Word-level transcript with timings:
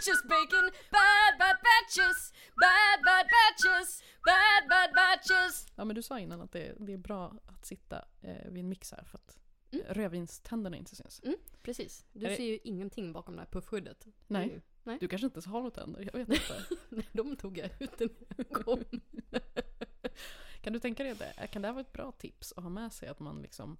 sandwiches, 0.00 0.22
bacon, 0.22 0.64
bad 0.90 1.32
bad 1.38 1.56
batches, 1.68 2.32
bad 2.64 2.98
bad 3.08 3.26
batches, 3.34 4.02
bad 4.24 4.62
bad 4.68 4.90
batches. 4.94 5.66
Ja 5.76 5.84
men 5.84 5.96
du 5.96 6.02
sa 6.02 6.18
innan 6.18 6.40
att 6.40 6.52
det, 6.52 6.74
det 6.78 6.92
är 6.92 6.98
bra 6.98 7.34
att 7.46 7.64
sitta 7.66 8.04
eh, 8.20 8.50
vid 8.50 8.60
en 8.60 8.68
mix 8.68 8.92
här 8.92 9.04
för 9.04 9.18
att 9.18 9.38
Mm. 9.72 9.86
rödvinständerna 9.88 10.76
inte 10.76 10.96
syns. 10.96 11.22
Precis. 11.62 12.04
Du 12.12 12.26
Är 12.26 12.30
det- 12.30 12.36
ser 12.36 12.44
ju 12.44 12.58
ingenting 12.64 13.12
bakom 13.12 13.36
det 13.36 13.40
här 13.42 13.48
puffskyddet. 13.48 14.06
Nej. 14.26 14.48
Det 14.48 14.54
ju- 14.54 14.60
Nej. 14.82 14.96
Du 15.00 15.08
kanske 15.08 15.24
inte 15.26 15.36
ens 15.36 15.46
har 15.46 15.58
några 15.60 15.70
tänder, 15.70 16.00
jag 16.12 16.12
vet 16.18 16.28
inte. 16.28 16.64
Nej, 16.88 17.08
de 17.12 17.36
tog 17.36 17.58
jag 17.58 17.70
ut 17.82 18.00
när 18.00 18.08
jag 18.36 18.48
kom. 18.50 18.84
kan 20.62 20.72
du 20.72 20.78
tänka 20.80 21.04
dig 21.04 21.14
det? 21.14 21.46
Kan 21.46 21.62
det 21.62 21.68
här 21.68 21.72
vara 21.72 21.80
ett 21.80 21.92
bra 21.92 22.12
tips 22.12 22.52
att 22.56 22.62
ha 22.62 22.70
med 22.70 22.92
sig 22.92 23.08
att 23.08 23.20
man 23.20 23.42
liksom 23.42 23.76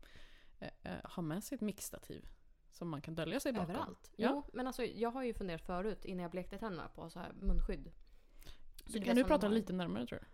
eh, 0.61 0.69
eh, 0.83 0.99
har 1.05 1.23
med 1.23 1.45
sig 1.45 1.55
ett 1.57 1.61
mixstativ 1.61 2.25
som 2.75 2.89
man 2.89 3.01
kan 3.03 3.15
dölja 3.15 3.41
sig 3.41 3.53
bakom? 3.53 3.71
Överallt. 3.71 4.11
Ja. 4.17 4.29
Jo, 4.31 4.51
men 4.53 4.67
alltså 4.67 4.83
jag 4.85 5.11
har 5.11 5.23
ju 5.23 5.35
funderat 5.35 5.63
förut 5.63 6.05
innan 6.05 6.23
jag 6.23 6.31
blekte 6.31 6.59
tänderna 6.59 6.89
på 6.89 7.11
så 7.11 7.19
här 7.19 7.33
munskydd. 7.33 7.91
Så 8.87 8.93
du 8.99 9.05
kan 9.05 9.17
du 9.17 9.25
prata 9.25 9.49
lite 9.49 9.73
närmare 9.73 10.07
tror 10.07 10.19
du? 10.19 10.25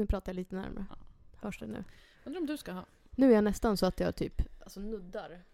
Nu 0.00 0.06
pratar 0.06 0.32
jag 0.32 0.36
lite 0.36 0.56
närmare. 0.56 0.86
Ja. 0.90 0.96
Hörs 1.42 1.58
det 1.58 1.66
nu? 1.66 1.84
Undrar 2.24 2.40
om 2.40 2.46
du 2.46 2.56
ska 2.56 2.72
ha? 2.72 2.84
Nu 3.10 3.30
är 3.30 3.34
jag 3.34 3.44
nästan 3.44 3.76
så 3.76 3.86
att 3.86 4.00
jag 4.00 4.16
typ 4.16 4.42
alltså 4.60 4.80
nuddar. 4.80 5.44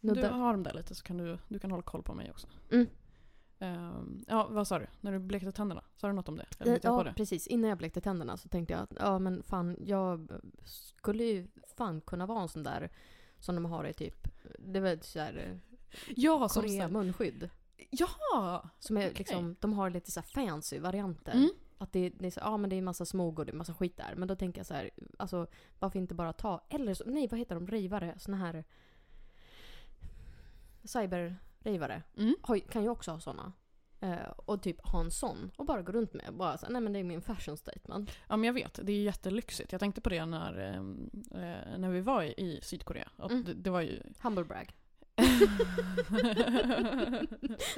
Du 0.00 0.08
Nuddar. 0.08 0.30
har 0.30 0.52
dem 0.52 0.62
där 0.62 0.72
lite 0.72 0.94
så 0.94 1.02
kan 1.04 1.16
du, 1.18 1.38
du 1.48 1.58
kan 1.58 1.70
hålla 1.70 1.82
koll 1.82 2.02
på 2.02 2.14
mig 2.14 2.30
också. 2.30 2.46
Mm. 2.70 2.86
Ehm, 3.58 4.24
ja, 4.28 4.48
vad 4.50 4.68
sa 4.68 4.78
du? 4.78 4.86
När 5.00 5.12
du 5.12 5.18
blekte 5.18 5.52
tänderna? 5.52 5.84
Sa 5.96 6.06
du 6.06 6.12
något 6.12 6.28
om 6.28 6.36
det? 6.36 6.46
Eller 6.58 6.72
Eh, 6.72 6.78
jag 6.82 6.98
Ja, 7.00 7.02
det? 7.04 7.12
precis. 7.14 7.46
Innan 7.46 7.68
jag 7.68 7.78
blekte 7.78 8.00
tänderna 8.00 8.36
så 8.36 8.48
tänkte 8.48 8.74
jag 8.74 8.82
att 8.82 8.92
ja 8.98 9.18
men 9.18 9.42
fan, 9.42 9.76
jag 9.80 10.30
skulle 10.64 11.24
ju 11.24 11.48
fan 11.76 12.00
kunna 12.00 12.26
vara 12.26 12.42
en 12.42 12.48
sån 12.48 12.62
där 12.62 12.90
som 13.42 13.54
de 13.54 13.64
har 13.64 13.84
i 13.84 13.92
typ, 13.92 14.28
det 14.58 14.80
var 14.80 14.98
så 15.02 15.20
här 15.20 15.36
eh, 15.36 15.76
Ja, 16.16 16.48
som 16.48 16.62
Korea 16.62 16.88
munskydd. 16.88 17.50
Ja! 17.90 18.68
Som 18.78 18.96
är 18.96 19.00
Okej. 19.00 19.14
liksom, 19.18 19.56
de 19.60 19.72
har 19.72 19.90
lite 19.90 20.10
så 20.10 20.22
fancy 20.22 20.78
varianter. 20.78 21.32
Mm. 21.32 21.50
Att 21.78 21.92
det, 21.92 22.08
det 22.08 22.26
är 22.26 22.30
så, 22.30 22.40
ja 22.40 22.56
men 22.56 22.70
det 22.70 22.76
är 22.76 22.82
massa 22.82 23.04
smog 23.04 23.38
och 23.38 23.46
det 23.46 23.52
är 23.52 23.56
massa 23.56 23.74
skit 23.74 23.96
där. 23.96 24.14
Men 24.16 24.28
då 24.28 24.36
tänker 24.36 24.58
jag 24.58 24.66
så 24.66 24.74
här, 24.74 24.90
alltså 25.18 25.46
varför 25.78 25.98
inte 25.98 26.14
bara 26.14 26.32
ta, 26.32 26.64
eller 26.68 26.94
så, 26.94 27.04
nej 27.06 27.28
vad 27.28 27.40
heter 27.40 27.54
de, 27.54 27.66
rivare, 27.66 28.14
såna 28.18 28.36
här 28.36 28.64
cyber-rivare. 30.82 32.02
Mm. 32.16 32.34
Kan 32.70 32.82
ju 32.82 32.88
också 32.88 33.10
ha 33.10 33.20
såna. 33.20 33.52
Eh, 34.02 34.30
och 34.36 34.62
typ 34.62 34.86
ha 34.86 35.00
en 35.00 35.10
sån 35.10 35.50
och 35.56 35.66
bara 35.66 35.82
gå 35.82 35.92
runt 35.92 36.14
med. 36.14 36.34
Bara 36.34 36.58
så 36.58 36.66
nej 36.68 36.80
men 36.80 36.92
det 36.92 36.98
är 36.98 37.04
min 37.04 37.22
fashion 37.22 37.56
statement. 37.56 38.10
Ja 38.28 38.36
men 38.36 38.44
jag 38.46 38.54
vet, 38.54 38.78
det 38.82 38.92
är 38.92 39.02
jättelyxigt. 39.02 39.72
Jag 39.72 39.80
tänkte 39.80 40.00
på 40.00 40.08
det 40.08 40.26
när, 40.26 40.58
ehm, 40.58 41.10
eh, 41.30 41.78
när 41.78 41.90
vi 41.90 42.00
var 42.00 42.22
i, 42.22 42.60
Sydkorea. 42.62 43.08
Mm. 43.22 43.44
det, 43.44 43.54
det 43.54 43.70
var 43.70 43.80
ju... 43.80 44.02
Humble 44.22 44.44
brag. 44.44 44.74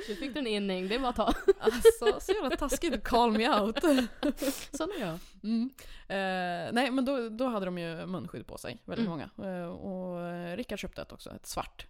Du 0.08 0.14
fick 0.16 0.34
den 0.34 0.46
inning, 0.46 0.88
det 0.88 0.98
var 0.98 1.08
att 1.08 1.16
ta. 1.16 1.32
alltså, 1.58 2.20
så 2.20 2.32
jävla 2.32 2.56
taskigt 2.56 3.04
call 3.04 3.30
me 3.30 3.60
out. 3.60 3.78
Sån 4.72 4.90
är 4.90 5.00
jag. 5.00 5.18
Mm. 5.42 5.70
Eh, 6.08 6.72
nej 6.72 6.90
men 6.90 7.04
då, 7.04 7.28
då 7.28 7.46
hade 7.46 7.66
de 7.66 7.78
ju 7.78 8.06
munskydd 8.06 8.46
på 8.46 8.58
sig, 8.58 8.82
väldigt 8.84 9.06
Mm. 9.06 9.28
många. 9.36 9.58
Eh, 9.60 9.68
och 9.68 10.56
Rickard 10.56 10.78
köpte 10.78 11.02
ett 11.02 11.12
också, 11.12 11.30
ett 11.30 11.46
svart. 11.46 11.86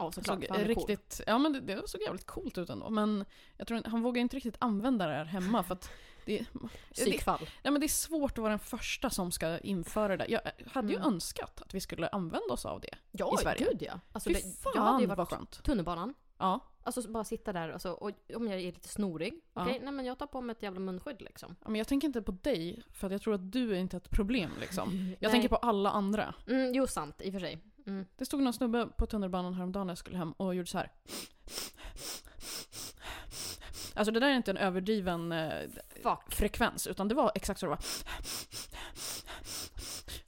Ja 0.00 0.12
Såg 0.12 0.14
såklart, 0.14 0.44
han 0.50 0.60
är 0.60 0.74
cool. 0.74 0.86
riktigt, 0.86 1.20
ja 1.26 1.38
men 1.38 1.52
det, 1.52 1.60
det 1.60 1.88
såg 1.88 2.00
jävligt 2.02 2.26
coolt 2.26 2.58
ut 2.58 2.70
ändå. 2.70 2.90
Men 2.90 3.24
jag 3.56 3.66
tror 3.66 3.82
han 3.86 4.02
vågar 4.02 4.20
inte 4.20 4.36
riktigt 4.36 4.56
använda 4.58 5.06
det 5.06 5.12
här 5.14 5.24
hemma 5.24 5.62
för 5.62 5.74
att 5.74 5.90
det, 6.26 6.38
det, 6.38 6.44
Psykfall. 6.94 7.40
nej, 7.62 7.72
men 7.72 7.80
det 7.80 7.86
är 7.86 7.88
svårt 7.88 8.32
att 8.32 8.38
vara 8.38 8.50
den 8.50 8.58
första 8.58 9.10
som 9.10 9.32
ska 9.32 9.58
införa 9.58 10.16
det. 10.16 10.26
Jag 10.28 10.40
hade 10.72 10.88
ju 10.88 10.96
Mm. 10.96 11.08
önskat 11.08 11.62
att 11.62 11.74
vi 11.74 11.80
skulle 11.80 12.08
använda 12.08 12.52
oss 12.54 12.64
av 12.66 12.80
det. 12.80 12.94
Ja, 13.10 13.34
i 13.34 13.42
Sverige. 13.42 13.66
gud 13.70 13.82
ja. 13.82 14.00
Alltså, 14.12 14.30
Fy 14.30 14.34
det, 14.34 14.40
fan 14.62 14.72
jag 14.74 14.82
hade 14.82 15.00
ju 15.00 15.06
varit 15.06 15.28
skönt. 15.28 15.62
tunnelbanan. 15.64 16.14
Ja. 16.38 16.60
Alltså 16.82 17.08
bara 17.10 17.24
sitta 17.24 17.52
där 17.52 17.68
alltså, 17.70 17.90
och 17.92 18.10
om 18.34 18.48
jag 18.48 18.60
är 18.60 18.64
lite 18.72 18.88
snorig. 18.88 19.32
Ja. 19.54 19.62
Okej, 19.62 19.80
nej 19.82 19.92
men 19.92 20.04
jag 20.06 20.18
tar 20.18 20.26
på 20.26 20.40
mig 20.40 20.52
ett 20.56 20.62
jävla 20.62 20.80
munskydd 20.80 21.22
liksom. 21.22 21.56
ja, 21.64 21.68
men 21.70 21.78
jag 21.78 21.88
tänker 21.88 22.06
inte 22.08 22.22
på 22.22 22.32
dig, 22.32 22.82
för 22.92 23.06
att 23.06 23.12
jag 23.12 23.22
tror 23.22 23.34
att 23.34 23.52
du 23.52 23.70
är 23.74 23.78
inte 23.78 23.96
ett 23.96 24.10
problem 24.10 24.50
liksom. 24.60 25.14
Jag 25.20 25.30
tänker 25.30 25.48
på 25.48 25.56
alla 25.56 25.90
andra. 25.90 26.34
Mm, 26.46 26.72
jo, 26.74 26.86
sant 26.86 27.20
i 27.22 27.28
och 27.28 27.32
för 27.32 27.40
sig. 27.40 27.58
Mm. 27.90 28.06
Det 28.16 28.24
stod 28.24 28.42
någon 28.42 28.52
snubbe 28.52 28.86
på 28.86 29.06
tunnelbanan 29.06 29.54
häromdagen 29.54 29.86
när 29.86 29.90
jag 29.90 29.98
skulle 29.98 30.18
hem 30.18 30.32
och 30.32 30.54
gjorde 30.54 30.68
så 30.68 30.78
här. 30.78 30.90
Alltså 33.94 34.12
det 34.12 34.20
där 34.20 34.28
är 34.28 34.36
inte 34.36 34.50
en 34.50 34.56
överdriven 34.56 35.32
eh, 35.32 35.68
Fuck. 36.02 36.34
frekvens, 36.34 36.86
utan 36.86 37.08
det 37.08 37.14
var 37.14 37.32
exakt 37.34 37.60
så 37.60 37.66
det 37.66 37.70
var. 37.70 37.78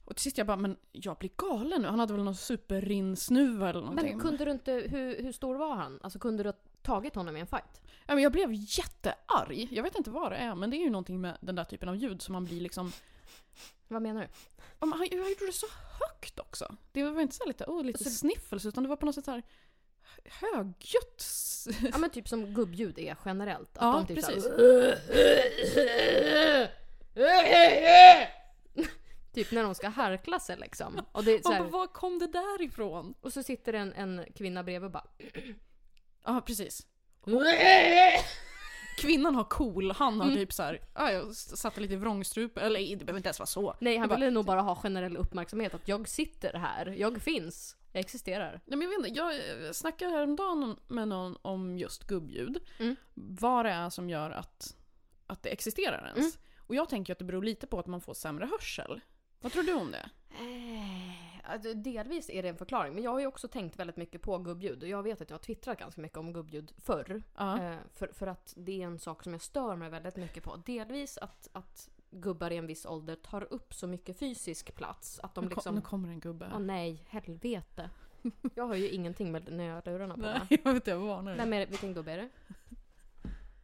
Och 0.05 0.15
till 0.15 0.23
sist 0.23 0.37
jag 0.37 0.47
bara, 0.47 0.57
men 0.57 0.77
jag 0.91 1.17
blir 1.17 1.31
galen 1.37 1.81
nu. 1.81 1.87
Han 1.87 1.99
hade 1.99 2.13
väl 2.13 2.23
någon 2.23 2.35
superrinnsnuva 2.35 3.69
eller 3.69 3.81
någonting. 3.81 4.09
Men 4.09 4.19
kunde 4.19 4.45
du 4.45 4.51
inte, 4.51 4.71
hur, 4.71 5.23
hur 5.23 5.31
stor 5.31 5.55
var 5.55 5.75
han? 5.75 5.99
Alltså 6.03 6.19
kunde 6.19 6.43
du 6.43 6.49
ha 6.49 6.57
tagit 6.81 7.15
honom 7.15 7.37
i 7.37 7.39
en 7.39 7.47
fight? 7.47 7.81
Ja, 8.05 8.13
men 8.13 8.23
jag 8.23 8.31
blev 8.31 8.49
jättearg. 8.51 9.67
Jag 9.71 9.83
vet 9.83 9.95
inte 9.95 10.09
vad 10.09 10.31
det 10.31 10.37
är, 10.37 10.55
men 10.55 10.69
det 10.69 10.77
är 10.77 10.83
ju 10.83 10.89
någonting 10.89 11.21
med 11.21 11.37
den 11.41 11.55
där 11.55 11.63
typen 11.63 11.89
av 11.89 11.95
ljud 11.95 12.21
som 12.21 12.33
man 12.33 12.45
blir 12.45 12.61
liksom... 12.61 12.91
Vad 13.87 14.01
menar 14.01 14.21
du? 14.21 14.27
Men 14.79 14.89
Han 14.91 14.99
han 14.99 15.07
gjorde 15.09 15.45
det 15.45 15.53
så 15.53 15.67
högt 15.99 16.39
också. 16.39 16.75
Det 16.91 17.03
var 17.03 17.21
inte 17.21 17.35
så 17.35 17.43
här 17.43 17.47
lite, 17.47 17.63
oh, 17.63 17.83
lite 17.83 18.03
Så- 18.03 18.09
sniffels, 18.09 18.65
utan 18.65 18.83
det 18.83 18.89
var 18.89 18.95
på 18.95 19.05
något 19.05 19.15
sätt 19.15 19.25
så 19.25 19.31
här 19.31 19.43
högljutt. 20.25 21.23
Ja 21.91 21.97
men 21.97 22.09
typ 22.09 22.27
som 22.27 22.53
gubbljud 22.53 22.99
är 22.99 23.17
generellt. 23.25 23.77
Att 23.77 23.83
Ja, 23.83 23.91
de 23.91 24.07
typ 24.07 24.15
precis. 24.25 24.43
Så 24.43 24.49
typ 29.33 29.51
när 29.51 29.63
de 29.63 29.75
ska 29.75 29.89
harkla 29.89 30.39
sig 30.39 30.57
liksom. 30.57 31.01
Och, 31.11 31.23
det 31.23 31.45
så 31.45 31.51
här, 31.51 31.63
var 31.63 31.87
kom 31.87 32.19
det 32.19 32.27
där 32.27 32.61
ifrån? 32.61 33.13
och 33.21 33.33
så 33.33 33.43
sitter 33.43 33.73
en, 33.73 33.93
en 33.93 34.25
kvinna 34.35 34.63
bredvid 34.63 34.85
och 34.85 34.91
bara 34.91 35.07
Ja, 36.25 36.41
precis. 36.45 36.87
Kvinnan 38.97 39.35
har 39.35 39.43
cool, 39.43 39.91
han 39.91 40.19
har 40.19 40.25
Mm. 40.27 40.37
typ 40.37 40.53
så 40.53 40.63
här, 40.63 40.79
ja, 40.95 41.11
jag 41.11 41.35
satte 41.35 41.81
lite 41.81 41.95
vrångstrupe, 41.95 42.61
eller 42.61 42.79
det 42.79 43.05
behöver 43.05 43.17
inte 43.19 43.27
ens 43.27 43.39
vara 43.39 43.47
så. 43.47 43.75
Nej, 43.79 43.97
han 43.97 44.09
ville 44.09 44.29
nog 44.31 44.45
bara 44.45 44.61
ha 44.61 44.75
generell 44.75 45.17
uppmärksamhet. 45.17 45.73
Att 45.73 45.87
jag 45.87 46.07
sitter 46.07 46.53
här, 46.53 46.85
jag 46.97 47.21
finns, 47.21 47.75
jag 47.91 47.99
existerar. 47.99 48.61
Nej, 48.65 48.77
men 48.77 48.81
jag, 48.81 48.89
vet 48.99 49.07
inte, 49.07 49.19
jag 49.19 49.75
snackade 49.75 50.11
häromdagen 50.11 50.75
med 50.87 51.07
någon 51.07 51.37
om 51.41 51.77
just 51.77 52.07
gubbljud. 52.07 52.57
Mm. 52.79 52.95
Vad 53.13 53.65
det 53.65 53.71
är 53.71 53.89
som 53.89 54.09
gör 54.09 54.31
att, 54.31 54.75
att 55.27 55.43
det 55.43 55.49
existerar 55.49 56.05
ens. 56.15 56.17
Mm. 56.17 56.31
Och 56.67 56.75
jag 56.75 56.89
tänker 56.89 57.13
att 57.13 57.19
det 57.19 57.25
beror 57.25 57.43
lite 57.43 57.67
på 57.67 57.79
att 57.79 57.87
man 57.87 58.01
får 58.01 58.13
sämre 58.13 58.45
hörsel. 58.45 59.01
Vad 59.41 59.51
tror 59.51 59.63
du 59.63 59.73
om 59.73 59.91
det? 59.91 60.09
Eh, 60.29 61.12
alltså, 61.43 61.73
delvis 61.73 62.29
är 62.29 62.43
det 62.43 62.49
en 62.49 62.57
förklaring, 62.57 62.93
men 62.93 63.03
jag 63.03 63.11
har 63.11 63.19
ju 63.19 63.27
också 63.27 63.47
tänkt 63.47 63.79
väldigt 63.79 63.97
mycket 63.97 64.21
på 64.21 64.37
gubbljud. 64.37 64.83
Och 64.83 64.89
jag 64.89 65.03
vet 65.03 65.21
att 65.21 65.29
jag 65.29 65.37
har 65.37 65.43
twittrat 65.43 65.79
ganska 65.79 66.01
mycket 66.01 66.17
om 66.17 66.33
gubbljud 66.33 66.73
förr. 66.77 67.23
Eh, 67.39 67.75
för, 67.93 68.07
för 68.07 68.27
att 68.27 68.53
det 68.57 68.81
är 68.81 68.85
en 68.85 68.99
sak 68.99 69.23
som 69.23 69.33
jag 69.33 69.41
stör 69.41 69.75
mig 69.75 69.89
väldigt 69.89 70.15
mycket 70.15 70.43
på. 70.43 70.55
Delvis 70.55 71.17
att, 71.17 71.49
att 71.51 71.89
gubbar 72.09 72.51
i 72.51 72.57
en 72.57 72.67
viss 72.67 72.85
ålder 72.85 73.15
tar 73.15 73.53
upp 73.53 73.73
så 73.73 73.87
mycket 73.87 74.19
fysisk 74.19 74.75
plats. 74.75 75.19
Att 75.19 75.35
de 75.35 75.43
nu, 75.43 75.49
kom, 75.49 75.55
liksom... 75.55 75.75
nu 75.75 75.81
kommer 75.81 76.09
en 76.09 76.19
gubbe. 76.19 76.51
Åh 76.53 76.59
nej, 76.59 77.03
helvete. 77.07 77.89
Jag 78.55 78.67
har 78.67 78.75
ju 78.75 78.89
ingenting 78.89 79.31
med 79.31 79.53
nödlurarna 79.53 80.13
på 80.13 80.19
mig. 80.19 80.39
Nej, 80.49 80.61
jag 80.63 80.73
vet 80.73 80.75
inte, 80.75 80.91
jag 80.91 80.99
varnar 80.99 81.31
dig. 81.31 81.37
Vem 81.37 81.53
är 81.53 81.59
det? 81.59 81.65
Vilken 81.65 81.93
gubbe 81.93 82.11
är 82.11 82.17
det? 82.17 82.29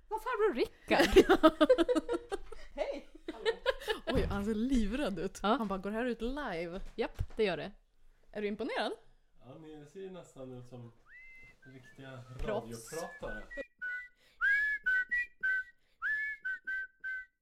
Vad 0.08 0.22
farbror 0.22 0.54
Rickard? 0.54 1.42
Hej! 2.76 3.09
Oj, 4.14 4.22
han 4.30 4.46
ser 4.46 4.56
livrädd 4.56 5.20
ut. 5.20 5.40
Ja. 5.44 5.50
Han 5.58 5.68
bara, 5.68 5.80
går 5.80 5.90
det 5.92 5.96
här 5.98 6.06
ut 6.06 6.22
live? 6.22 6.82
Japp, 6.96 7.38
det 7.38 7.44
gör 7.44 7.58
det. 7.58 7.72
Är 8.32 8.42
du 8.42 8.48
imponerad? 8.48 8.92
Ja, 9.46 9.56
ni 9.62 9.86
ser 9.86 10.00
ju 10.00 10.10
nästan 10.12 10.54
ut 10.54 10.68
som 10.70 10.92
riktiga 11.74 12.24
radiopratare. 12.48 13.44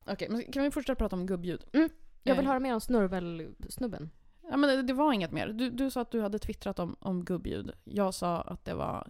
Okej, 0.09 0.29
men 0.29 0.51
kan 0.51 0.63
vi 0.63 0.71
fortsätta 0.71 0.95
prata 0.95 1.15
om 1.15 1.25
gubbljud? 1.25 1.63
Jag 2.23 2.35
vill 2.35 2.45
Eh. 2.45 2.49
höra 2.49 2.59
mer 2.59 2.73
om 2.73 2.81
snurvel-snubben. 2.81 4.09
Ja, 4.49 4.57
men 4.57 4.69
det, 4.69 4.81
det 4.81 4.93
var 4.93 5.13
inget 5.13 5.31
mer. 5.31 5.47
Du, 5.47 5.69
du 5.69 5.91
sa 5.91 6.01
att 6.01 6.11
du 6.11 6.21
hade 6.21 6.39
twittrat 6.39 6.79
om, 6.79 6.95
om 6.99 7.25
gubbljud. 7.25 7.71
Jag 7.83 8.13
sa 8.13 8.41
att 8.41 8.65
det 8.65 8.73
var... 8.73 9.07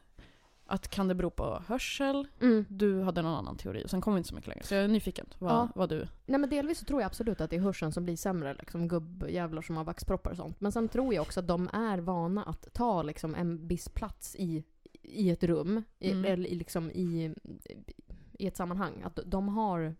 Att 0.69 0.87
kan 0.87 1.07
det 1.07 1.15
bero 1.15 1.29
på 1.29 1.63
hörsel? 1.67 2.27
Mm. 2.41 2.65
Du 2.69 3.01
hade 3.01 3.21
någon 3.21 3.35
annan 3.35 3.57
teori. 3.57 3.83
Och 3.85 3.89
sen 3.89 4.01
kom 4.01 4.13
vi 4.13 4.17
inte 4.17 4.29
så 4.29 4.35
mycket 4.35 4.47
längre. 4.47 4.63
Så 4.63 4.73
jag 4.75 4.83
är 4.83 4.87
nyfiken. 4.87 5.25
Vad, 5.39 5.51
Ja. 5.51 5.69
vad 5.75 5.89
du... 5.89 6.07
Nej 6.25 6.39
men 6.39 6.49
delvis 6.49 6.79
så 6.79 6.85
tror 6.85 7.01
jag 7.01 7.05
absolut 7.07 7.41
att 7.41 7.49
det 7.49 7.55
är 7.55 7.59
hörseln 7.59 7.91
som 7.91 8.03
blir 8.03 8.15
sämre, 8.15 8.53
liksom 8.53 8.87
gubbjävlar 8.87 9.61
som 9.61 9.77
har 9.77 9.83
vaxproppar 9.83 10.31
och 10.31 10.37
sånt. 10.37 10.61
Men 10.61 10.71
sen 10.71 10.87
tror 10.87 11.13
jag 11.13 11.21
också 11.21 11.39
att 11.39 11.47
de 11.47 11.69
är 11.73 11.97
vana 11.97 12.43
att 12.43 12.73
ta 12.73 13.03
liksom 13.03 13.35
en 13.35 13.67
viss 13.67 13.89
plats 13.89 14.35
i, 14.35 14.63
i 15.01 15.29
ett 15.29 15.43
rum, 15.43 15.83
i, 15.99 16.11
Mm. 16.11 16.25
eller 16.33 16.49
liksom 16.49 16.91
i, 16.91 17.33
i 18.33 18.47
ett 18.47 18.57
sammanhang. 18.57 19.01
Att 19.03 19.19
de 19.25 19.47
har... 19.49 19.95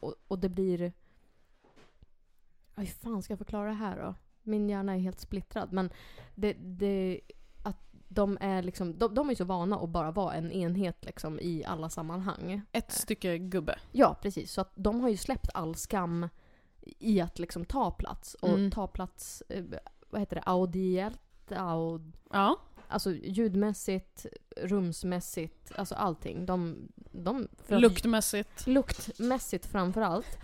Och, 0.00 0.14
och 0.28 0.38
det 0.38 0.48
blir... 0.48 0.92
Hur 2.74 2.86
fan 2.86 3.22
ska 3.22 3.32
jag 3.32 3.38
förklara 3.38 3.68
det 3.68 3.74
här 3.74 4.02
då? 4.02 4.14
Min 4.42 4.68
hjärna 4.68 4.94
är 4.94 4.98
helt 4.98 5.20
splittrad. 5.20 5.72
Men 5.72 5.90
det... 6.34 6.52
det 6.52 7.20
de 8.14 8.38
är 8.40 8.62
liksom... 8.62 8.98
De, 8.98 9.14
de 9.14 9.30
är 9.30 9.34
så 9.34 9.44
vana 9.44 9.76
att 9.78 9.88
bara 9.88 10.10
vara 10.10 10.34
en 10.34 10.52
enhet 10.52 11.04
liksom 11.04 11.40
i 11.40 11.64
alla 11.64 11.88
sammanhang. 11.88 12.62
Ett 12.72 12.92
stycke 12.92 13.38
gubbe. 13.38 13.78
Ja, 13.92 14.18
precis. 14.22 14.52
Så 14.52 14.60
att 14.60 14.72
de 14.74 15.00
har 15.00 15.08
ju 15.08 15.16
släppt 15.16 15.48
all 15.54 15.74
skam 15.74 16.28
i 16.98 17.20
att 17.20 17.38
liksom 17.38 17.64
ta 17.64 17.90
plats. 17.90 18.34
Och 18.34 18.48
Mm. 18.48 18.70
ta 18.70 18.86
plats, 18.86 19.42
eh, 19.48 19.64
vad 20.10 20.20
heter 20.20 20.36
det, 20.36 20.42
audiellt? 20.46 21.18
Aud, 21.56 22.12
Ja. 22.32 22.56
alltså 22.88 23.10
ljudmässigt, 23.12 24.26
rumsmässigt, 24.56 25.72
alltså 25.76 25.94
allting. 25.94 26.46
De, 26.46 26.88
de, 26.96 27.48
att- 27.68 27.80
Luktmässigt. 27.80 28.66
luktmässigt 28.66 29.66
framför 29.66 30.00
allt. 30.00 30.38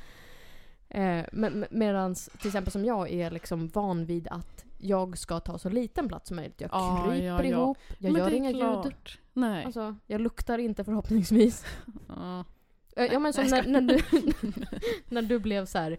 Eh, 0.89 1.25
med, 1.33 1.67
Medan 1.71 2.15
till 2.15 2.47
exempel 2.47 2.73
som 2.73 2.85
jag 2.85 3.11
är 3.11 3.31
liksom 3.31 3.69
van 3.69 4.05
vid 4.07 4.29
att 4.29 4.65
jag 4.79 5.19
ska 5.19 5.41
ta 5.41 5.59
så 5.59 5.69
liten 5.69 6.09
plats 6.09 6.29
som 6.29 6.37
möjligt. 6.37 6.61
Jag 6.61 6.71
Ja, 6.73 7.05
kryper 7.11 7.25
ja, 7.27 7.43
ja. 7.43 7.45
ihop, 7.45 7.79
jag 7.99 8.13
Men 8.13 8.23
gör 8.23 8.33
inga 8.33 8.51
ljud. 8.51 8.61
klart. 8.61 9.19
Nej. 9.33 9.65
Alltså, 9.65 9.97
jag 10.07 10.21
luktar 10.21 10.59
inte 10.59 10.85
förhoppningsvis. 10.85 11.65
Ja. 12.09 12.45
Eh, 12.97 13.13
Ja 13.13 13.19
men 13.19 13.33
som 13.33 13.45
när, 13.47 13.67
när, 13.67 13.81
du, 13.81 13.99
när 15.09 15.23
du 15.23 15.39
blev 15.39 15.67
så 15.67 15.79
här. 15.79 15.99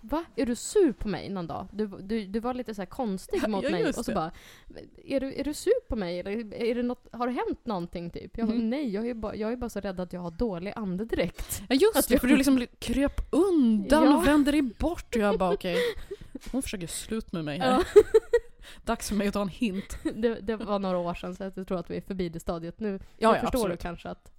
Va? 0.00 0.24
Är 0.36 0.46
du 0.46 0.54
sur 0.54 0.92
på 0.92 1.08
mig 1.08 1.28
någon 1.28 1.46
dag? 1.46 1.66
Du, 1.72 1.86
du, 1.86 2.26
du 2.26 2.40
var 2.40 2.54
lite 2.54 2.74
så 2.74 2.86
konstig 2.86 3.48
mot 3.48 3.64
Ja, 3.64 3.70
mig 3.70 3.82
just 3.82 3.98
och 3.98 4.04
så 4.04 4.10
det. 4.10 4.14
bara 4.14 4.30
är 5.04 5.20
du, 5.20 5.34
är 5.34 5.44
du 5.44 5.54
sur 5.54 5.88
på 5.88 5.96
mig? 5.96 6.20
Eller 6.20 6.54
är 6.54 6.74
det 6.74 6.82
något, 6.82 7.08
har 7.12 7.26
det 7.26 7.32
hänt 7.32 7.66
någonting 7.66 8.10
typ? 8.10 8.38
Jag 8.38 8.48
Mhm. 8.48 8.70
nej, 8.70 8.90
jag 8.90 9.08
är, 9.08 9.14
bara, 9.14 9.36
jag 9.36 9.52
är 9.52 9.56
bara 9.56 9.70
så 9.70 9.80
rädd 9.80 10.00
att 10.00 10.12
jag 10.12 10.20
har 10.20 10.30
dålig 10.30 10.72
andedräkt. 10.76 11.62
Ja 11.68 11.74
just 11.74 11.96
Att 11.96 12.08
det, 12.08 12.14
jag- 12.14 12.20
för 12.20 12.28
du 12.28 12.36
liksom 12.36 12.66
kröp 12.78 13.20
undan 13.32 14.04
Ja. 14.04 14.16
och 14.16 14.26
vände 14.26 14.50
dig 14.50 14.62
bort 14.62 15.14
och 15.16 15.20
jag 15.22 15.38
bara 15.38 15.54
okej. 15.54 15.78
Hon 16.52 16.62
försöker 16.62 16.86
slut 16.86 17.32
med 17.32 17.44
mig 17.44 17.58
här. 17.58 17.70
Ja. 17.94 18.02
Dags 18.84 19.08
för 19.08 19.16
mig 19.16 19.28
att 19.28 19.34
ta 19.34 19.42
en 19.42 19.48
hint. 19.48 19.98
Det, 20.14 20.34
det 20.40 20.56
var 20.56 20.78
några 20.78 20.98
år 20.98 21.14
sedan 21.14 21.34
så 21.34 21.52
jag 21.54 21.66
tror 21.68 21.78
att 21.78 21.90
vi 21.90 21.96
är 21.96 22.00
förbi 22.00 22.28
det 22.28 22.40
stadiet 22.40 22.80
nu. 22.80 22.92
Ja, 22.92 23.00
ja, 23.16 23.32
förstår 23.40 23.46
absolut. 23.58 23.78
du 23.80 23.82
kanske 23.82 24.08
att... 24.08 24.30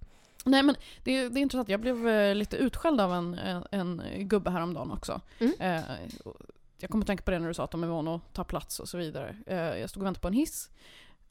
Nej 0.44 0.62
men 0.62 0.74
det, 1.04 1.28
det 1.28 1.40
är 1.40 1.42
intressant, 1.42 1.68
jag 1.68 1.80
blev 1.80 2.08
eh, 2.08 2.34
lite 2.34 2.56
utskälld 2.56 3.00
av 3.00 3.12
en, 3.12 3.34
en, 3.34 3.64
en 3.70 4.02
gubbe 4.28 4.50
häromdagen 4.50 4.90
också. 4.90 5.20
Mm. 5.38 5.52
Eh, 5.60 5.82
jag 6.78 6.90
kommer 6.90 7.02
att 7.02 7.06
tänka 7.06 7.22
på 7.22 7.30
det 7.30 7.38
när 7.38 7.48
du 7.48 7.54
sa 7.54 7.64
att 7.64 7.70
de 7.70 7.82
är 7.82 7.88
vana 7.88 8.14
att 8.14 8.32
ta 8.32 8.44
plats 8.44 8.80
och 8.80 8.88
så 8.88 8.98
vidare. 8.98 9.36
Eh, 9.46 9.56
jag 9.56 9.90
stod 9.90 10.02
och 10.02 10.06
väntade 10.06 10.22
på 10.22 10.28
en 10.28 10.34
hiss. 10.34 10.70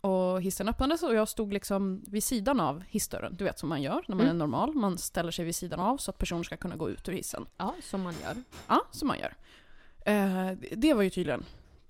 Och 0.01 0.41
hissen 0.41 0.69
öppnades 0.69 1.03
och 1.03 1.15
jag 1.15 1.29
stod 1.29 1.53
liksom 1.53 2.03
vid 2.07 2.23
sidan 2.23 2.59
av 2.59 2.83
hissdörren. 2.89 3.35
Du 3.37 3.43
vet 3.43 3.59
som 3.59 3.69
man 3.69 3.81
gör 3.81 4.03
när 4.07 4.15
man 4.15 4.25
Mm. 4.25 4.35
är 4.35 4.39
normal. 4.39 4.73
Man 4.73 4.97
ställer 4.97 5.31
sig 5.31 5.45
vid 5.45 5.55
sidan 5.55 5.79
av 5.79 5.97
så 5.97 6.11
att 6.11 6.17
personer 6.17 6.43
ska 6.43 6.57
kunna 6.57 6.75
gå 6.75 6.89
ut 6.89 7.09
ur 7.09 7.13
hissen. 7.13 7.45
Ja, 7.57 7.75
som 7.83 8.01
man 8.01 8.13
gör. 8.23 8.35
Ja, 8.67 8.81
som 8.91 9.07
man 9.07 9.19
gör. 9.19 9.33
Eh, 10.05 10.51
det 10.71 10.93
var 10.93 11.01
ju 11.03 11.09
tydligen 11.09 11.45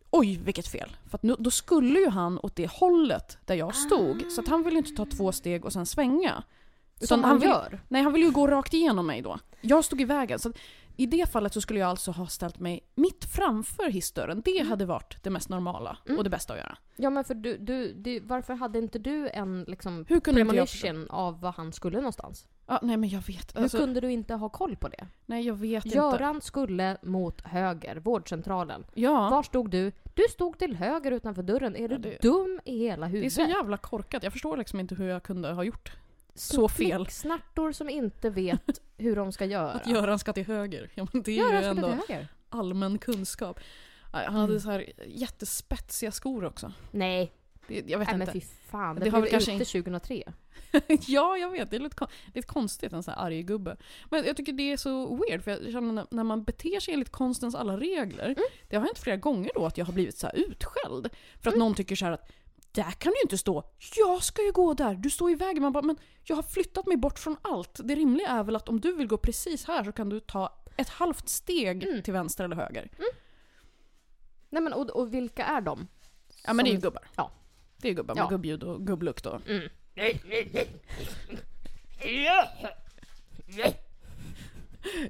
Oj, 0.10 0.40
vilket 0.46 0.68
fel. 0.68 0.96
För 1.10 1.20
nu, 1.24 1.36
då 1.40 1.52
skulle 1.52 2.00
ju 2.00 2.10
han 2.10 2.40
åt 2.44 2.56
det 2.56 2.72
hållet 2.72 3.38
där 3.46 3.56
jag 3.56 3.76
stod. 3.76 4.32
Så 4.32 4.42
att 4.42 4.48
han 4.48 4.64
ville 4.64 4.72
ju 4.76 4.78
inte 4.78 4.96
ta 4.96 5.06
två 5.18 5.32
steg 5.32 5.66
och 5.66 5.74
sen 5.74 5.86
svänga. 5.86 6.44
Som 7.02 7.24
han 7.24 7.30
man 7.30 7.40
vill- 7.40 7.50
gör. 7.50 7.80
Nej, 7.88 8.02
han 8.02 8.14
ville 8.14 8.26
ju 8.26 8.32
gå 8.32 8.48
rakt 8.48 8.74
igenom 8.74 9.08
mig 9.08 9.22
då. 9.22 9.40
Jag 9.62 9.86
stod 9.86 10.02
i 10.02 10.06
vägen. 10.06 10.40
Så 10.40 10.52
i 10.98 11.06
det 11.06 11.30
fallet 11.32 11.54
så 11.54 11.62
skulle 11.62 11.80
jag 11.80 11.90
alltså 11.90 12.12
ha 12.12 12.28
ställt 12.28 12.60
mig 12.60 12.84
mitt 12.96 13.26
framför 13.26 13.90
hissdörren. 13.90 14.42
Det 14.46 14.56
Mm. 14.60 14.70
hade 14.70 14.86
varit 14.86 15.24
det 15.24 15.30
mest 15.30 15.50
normala 15.50 15.98
Mm. 16.06 16.18
och 16.18 16.24
det 16.24 16.30
bästa 16.30 16.54
att 16.54 16.60
göra. 16.60 16.78
Ja 16.96 17.10
men 17.10 17.24
för 17.24 17.34
du, 17.36 17.58
du, 17.58 17.94
du, 17.94 18.20
varför 18.20 18.54
hade 18.54 18.80
inte 18.80 19.00
du 19.00 19.30
en 19.30 19.64
liksom 19.68 20.06
Hur 20.10 20.20
kunde 20.20 20.42
premonition 20.46 21.08
av 21.10 21.42
vad 21.42 21.54
han 21.54 21.74
skulle 21.74 21.98
någonstans? 21.98 22.48
Ja, 22.68 22.80
nej 22.82 22.98
men 22.98 23.10
jag 23.10 23.22
vet. 23.28 23.56
Hur 23.58 23.64
Alltså, 23.64 23.78
kunde 23.78 24.02
du 24.02 24.12
inte 24.12 24.34
ha 24.34 24.50
koll 24.50 24.76
på 24.76 24.88
det? 24.88 25.08
nej, 25.26 25.46
jag 25.48 25.54
vet 25.56 25.86
inte. 25.86 25.98
Göran 25.98 26.42
skulle 26.42 26.98
mot 27.02 27.42
höger, 27.42 27.96
vårdcentralen. 27.96 28.86
Ja, 28.94 29.30
Var 29.30 29.44
stod 29.44 29.70
du? 29.70 29.92
Du 30.14 30.24
stod 30.32 30.58
till 30.58 30.76
höger 30.76 31.12
utanför 31.12 31.44
dörren. 31.44 31.76
Är 31.76 31.88
du 31.88 31.96
Ja, 31.96 32.00
det- 32.00 32.22
dum 32.22 32.60
i 32.66 32.78
hela 32.80 33.06
det 33.06 33.10
är 33.10 33.12
huvudet? 33.12 33.34
så 33.34 33.42
jävla 33.42 33.78
korkat. 33.78 34.24
Jag 34.24 34.34
förstår 34.34 34.58
liksom 34.58 34.80
inte 34.80 34.96
hur 34.96 35.08
jag 35.08 35.24
kunde 35.24 35.52
ha 35.54 35.64
gjort 35.64 35.92
så 36.36 36.70
fel. 36.70 37.08
Snartor 37.08 37.72
som 37.72 37.90
inte 37.90 38.30
vet 38.30 38.82
hur 38.98 39.16
de 39.16 39.32
ska 39.32 39.46
göra. 39.46 39.72
Att 39.72 39.88
Göran 39.88 40.20
ska 40.20 40.34
till 40.34 40.46
höger. 40.46 40.90
Ja, 40.96 41.08
men 41.14 41.22
det 41.24 41.32
är 41.32 41.36
Göran 41.36 41.62
ju 41.64 41.68
ändå 41.70 41.98
allmän 42.50 42.98
kunskap. 42.98 43.60
Han 44.12 44.36
hade 44.36 44.46
Mm. 44.54 44.60
så 44.60 44.72
här 44.72 44.92
jättespetsiga 45.08 46.12
skor 46.12 46.46
också. 46.46 46.74
Nej, 46.92 47.32
Det, 47.68 47.84
jag 47.88 48.00
vet 48.00 48.08
nej 48.08 48.18
men 48.18 48.22
inte. 48.28 48.32
fy 48.32 48.42
fan. 48.68 48.96
Det, 48.96 49.02
Det 49.04 49.10
har 49.10 49.22
blev 49.22 49.32
kanske 49.32 49.56
ute 49.56 49.66
2003. 49.66 50.24
ja, 51.08 51.38
jag 51.38 51.50
vet. 51.50 51.70
Det 51.70 51.76
är 51.76 51.80
lite, 51.80 52.08
lite 52.34 52.48
konstigt, 52.48 52.94
en 52.94 53.04
sån 53.04 53.14
här 53.14 53.26
arg 53.26 53.44
gubbe. 53.44 53.78
Men 54.10 54.26
jag 54.26 54.38
tycker 54.38 54.54
det 54.54 54.72
är 54.72 54.78
så 54.78 55.16
weird, 55.16 55.44
för 55.44 55.52
jag 55.52 55.72
känner 55.72 56.06
när, 56.12 56.24
man 56.24 56.44
beter 56.44 56.80
sig 56.80 56.94
enligt 56.94 57.12
konstens 57.12 57.56
alla 57.56 57.78
regler. 57.78 58.26
Mm. 58.26 58.36
Det 58.70 58.76
har 58.76 58.84
hänt 58.86 59.00
flera 59.00 59.18
gånger 59.18 59.52
då 59.56 59.66
att 59.66 59.78
jag 59.78 59.86
har 59.86 59.94
blivit 59.94 60.18
så 60.18 60.30
utskälld. 60.34 61.10
För 61.42 61.50
att 61.50 61.56
Mm. 61.56 61.60
någon 61.60 61.74
tycker 61.76 61.96
så 61.96 62.06
här 62.06 62.12
att 62.12 62.32
där 62.76 62.92
kan 62.92 63.12
du 63.12 63.22
inte 63.24 63.38
stå. 63.38 63.64
Jag 63.98 64.24
ska 64.24 64.46
ju 64.46 64.52
gå 64.52 64.74
där. 64.74 64.94
Du 64.96 65.10
står 65.10 65.32
i 65.32 65.36
vägen. 65.36 65.64
Man 65.64 65.74
bara, 65.74 65.82
men 65.84 65.98
jag 66.24 66.36
har 66.36 66.44
flyttat 66.44 66.86
mig 66.88 66.98
bort 66.98 67.20
från 67.20 67.38
allt. 67.42 67.80
Det 67.84 67.96
rimliga 67.96 68.28
är 68.30 68.44
väl 68.44 68.56
att 68.56 68.70
om 68.70 68.80
du 68.80 68.96
vill 68.96 69.08
gå 69.08 69.18
precis 69.18 69.66
här 69.68 69.84
så 69.84 69.92
kan 69.92 70.10
du 70.10 70.20
ta 70.20 70.62
ett 70.78 70.90
halvt 70.90 71.30
steg 71.30 71.84
Mm. 71.84 72.02
till 72.04 72.14
vänster 72.14 72.44
eller 72.44 72.56
höger. 72.56 72.90
Nej 74.50 74.62
men 74.62 74.74
och, 74.74 74.90
och 74.90 75.14
vilka 75.14 75.46
är 75.46 75.62
de? 75.62 75.88
Ja 76.46 76.54
men 76.54 76.66
det 76.66 76.72
är 76.72 76.74
ju 76.74 76.80
gubbar. 76.82 77.04
Ja. 77.16 77.32
Det 77.78 77.88
är 77.88 77.90
ju 77.90 77.96
gubbar 77.96 78.16
med 78.16 78.22
Ja. 78.24 78.28
gubbljud 78.30 78.64
och 78.64 78.88
gubblukt 78.88 79.26
och... 79.26 79.42
Mm. 79.50 79.70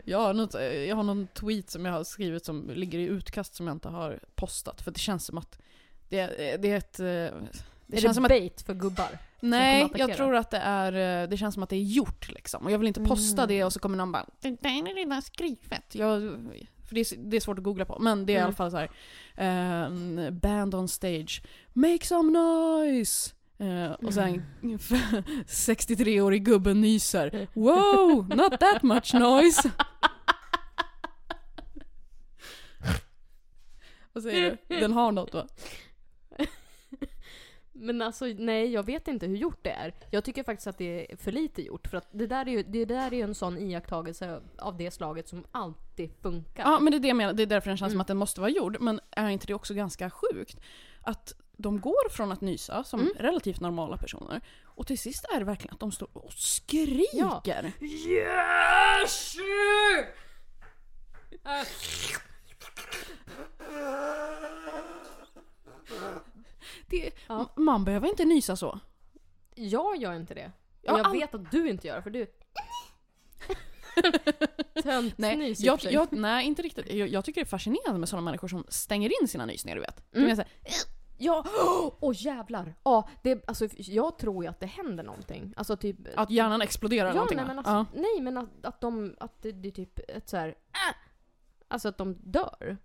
Jag 0.05 0.17
har, 0.19 0.33
något, 0.33 0.53
jag 0.87 0.95
har 0.95 1.03
någon 1.03 1.27
tweet 1.27 1.69
som 1.69 1.85
jag 1.85 1.93
har 1.93 2.03
skrivit 2.03 2.45
som 2.45 2.69
ligger 2.69 2.99
i 2.99 3.03
utkast 3.03 3.55
som 3.55 3.67
jag 3.67 3.75
inte 3.75 3.89
har 3.89 4.19
postat. 4.35 4.81
För 4.81 4.91
det 4.91 4.99
känns 4.99 5.25
som 5.25 5.37
att 5.37 5.59
det, 6.09 6.19
är- 6.19 6.57
det 6.57 6.71
är 6.71 6.77
ett... 6.77 6.99
eh, 6.99 7.05
Det 7.05 7.97
är 7.97 8.01
känns 8.01 8.03
det 8.03 8.13
som 8.13 8.25
att... 8.25 8.29
bait 8.29 8.61
för 8.61 8.73
gubbar? 8.73 9.17
Nej, 9.39 9.89
jag 9.95 10.13
tror 10.15 10.35
att 10.35 10.51
det 10.51 10.57
är... 10.57 11.23
eh, 11.23 11.29
Det 11.29 11.37
känns 11.37 11.53
som 11.53 11.63
att 11.63 11.69
det 11.69 11.75
är 11.75 11.83
gjort 11.83 12.29
liksom. 12.31 12.65
Och 12.65 12.71
jag 12.71 12.77
vill 12.77 12.87
inte 12.87 13.01
posta 13.03 13.41
Mm. 13.43 13.47
det 13.55 13.63
och 13.63 13.73
så 13.73 13.79
kommer 13.79 13.97
någon 13.97 14.11
bara 14.11 14.25
Det 14.41 14.49
där 14.61 14.89
är 14.89 14.95
redan 14.95 15.21
skrivet. 15.21 15.95
Jag, 15.95 16.21
för 16.87 16.95
det 16.95 17.01
är, 17.01 17.17
det 17.17 17.37
är 17.37 17.41
svårt 17.41 17.57
att 17.57 17.63
googla 17.63 17.85
på. 17.85 17.99
Men 17.99 18.25
det 18.25 18.33
är 18.33 18.35
i 18.35 18.37
Mm. 18.37 18.45
alla 18.45 18.55
fall 18.55 18.71
så 18.71 18.77
här. 18.77 18.89
eh, 20.25 20.31
band 20.31 20.75
on 20.75 20.87
stage. 20.87 21.41
Make 21.73 22.05
some 22.05 22.31
noise! 22.31 23.31
Eh, 23.57 23.91
och 23.91 24.13
sen 24.13 24.43
63-årig 25.47 26.45
gubbe 26.45 26.73
nyser. 26.73 27.47
Wow, 27.53 28.27
not 28.35 28.59
that 28.59 28.83
much 28.83 29.13
noise! 29.13 29.71
Vad 34.13 34.23
säger 34.23 34.57
du? 34.67 34.79
Den 34.79 34.93
har 34.93 35.11
något 35.11 35.33
va? 35.33 35.47
Men 37.77 38.01
alltså 38.01 38.25
nej, 38.25 38.71
jag 38.73 38.83
vet 38.85 39.07
inte 39.07 39.25
hur 39.27 39.35
gjort 39.37 39.59
det 39.63 39.69
är. 39.69 39.93
Jag 40.11 40.23
tycker 40.23 40.43
faktiskt 40.43 40.67
att 40.67 40.77
det 40.77 41.11
är 41.11 41.17
för 41.17 41.31
lite 41.31 41.61
gjort. 41.61 41.87
För 41.87 41.97
att 41.97 42.07
det 42.11 42.27
där 42.27 42.45
är 42.47 42.51
ju, 42.51 42.63
det 42.63 42.85
där 42.85 43.07
är 43.07 43.15
ju 43.15 43.21
en 43.21 43.35
sån 43.35 43.57
iakttagelse 43.57 44.41
av 44.57 44.77
det 44.77 44.91
slaget 44.91 45.27
som 45.27 45.45
alltid 45.51 46.11
funkar. 46.21 46.63
Ja, 46.63 46.79
men 46.79 46.91
det 46.91 46.97
är 46.97 46.99
det 46.99 47.07
jag 47.07 47.17
menar. 47.17 47.33
Det 47.33 47.43
är 47.43 47.47
därför 47.47 47.69
den 47.69 47.77
känns 47.77 47.91
som 47.91 47.95
Mm. 47.95 48.01
att 48.01 48.07
den 48.07 48.17
måste 48.17 48.41
vara 48.41 48.49
gjord. 48.51 48.77
Men 48.79 48.99
är 49.11 49.29
inte 49.29 49.47
det 49.47 49.53
också 49.53 49.73
ganska 49.73 50.09
sjukt? 50.09 50.57
Att 51.01 51.33
de 51.57 51.79
går 51.81 52.09
från 52.09 52.31
att 52.31 52.41
nysa 52.41 52.83
som 52.83 52.99
Mm. 52.99 53.13
relativt 53.19 53.59
normala 53.61 53.97
personer 53.97 54.41
och 54.63 54.87
till 54.87 54.99
sist 54.99 55.25
är 55.35 55.39
det 55.39 55.45
verkligen 55.45 55.73
att 55.73 55.79
de 55.79 55.91
står 55.91 56.09
och 56.13 56.33
skriker. 56.33 57.71
Yes! 57.81 59.35
Det, 66.87 67.11
Ja. 67.27 67.53
Man 67.55 67.85
behöver 67.85 68.07
inte 68.07 68.25
nysa 68.25 68.55
så. 68.55 68.79
Jag 69.55 69.97
gör 69.97 70.13
inte 70.13 70.33
det. 70.33 70.51
Ja, 70.81 70.97
jag 70.97 71.05
all- 71.05 71.13
vet 71.13 71.35
att 71.35 71.51
du 71.51 71.69
inte 71.69 71.87
gör 71.87 71.95
det, 71.95 72.01
för 72.01 72.09
du... 72.09 72.27
Tönt 74.83 75.17
Nej, 75.17 75.37
nys 75.37 75.59
jag, 75.59 75.79
jag, 75.83 76.07
nej 76.11 76.45
inte 76.45 76.61
riktigt. 76.61 76.93
Jag, 76.93 77.07
jag 77.07 77.25
tycker 77.25 77.41
det 77.41 77.45
är 77.45 77.49
fascinerande 77.49 77.99
med 77.99 78.09
sådana 78.09 78.25
människor 78.25 78.47
som 78.47 78.65
stänger 78.69 79.21
in 79.21 79.27
sina 79.27 79.45
nysningar, 79.45 79.75
du 79.75 79.81
vet. 79.81 80.13
Mm. 80.13 80.25
Mm. 80.25 80.29
Jag 80.29 80.37
säger, 80.37 80.51
Ja, 81.17 81.45
åh 81.99 82.13
jävlar! 82.17 82.75
Ja, 82.83 83.09
det, 83.21 83.43
alltså, 83.47 83.67
jag 83.77 84.17
tror 84.17 84.43
ju 84.43 84.49
att 84.49 84.59
det 84.59 84.65
händer 84.65 85.03
någonting. 85.03 85.53
Alltså 85.57 85.77
typ... 85.77 85.97
att 86.15 86.29
hjärnan 86.29 86.61
exploderar 86.61 87.07
ja, 87.07 87.13
någonting 87.13 87.37
nej, 87.37 87.47
men 87.47 87.57
alltså, 87.59 87.85
nej 87.93 88.21
men 88.21 88.37
att, 88.37 88.65
att 88.65 88.81
de, 88.81 89.15
att 89.19 89.41
det, 89.41 89.51
det 89.51 89.67
är 89.67 89.71
typ 89.71 89.99
ett 90.09 90.29
så 90.29 90.37
här. 90.37 90.47
äh! 90.47 90.95
Alltså 91.67 91.87
att 91.89 91.97
de 91.97 92.17
dör. 92.23 92.57
ja. 92.59 92.75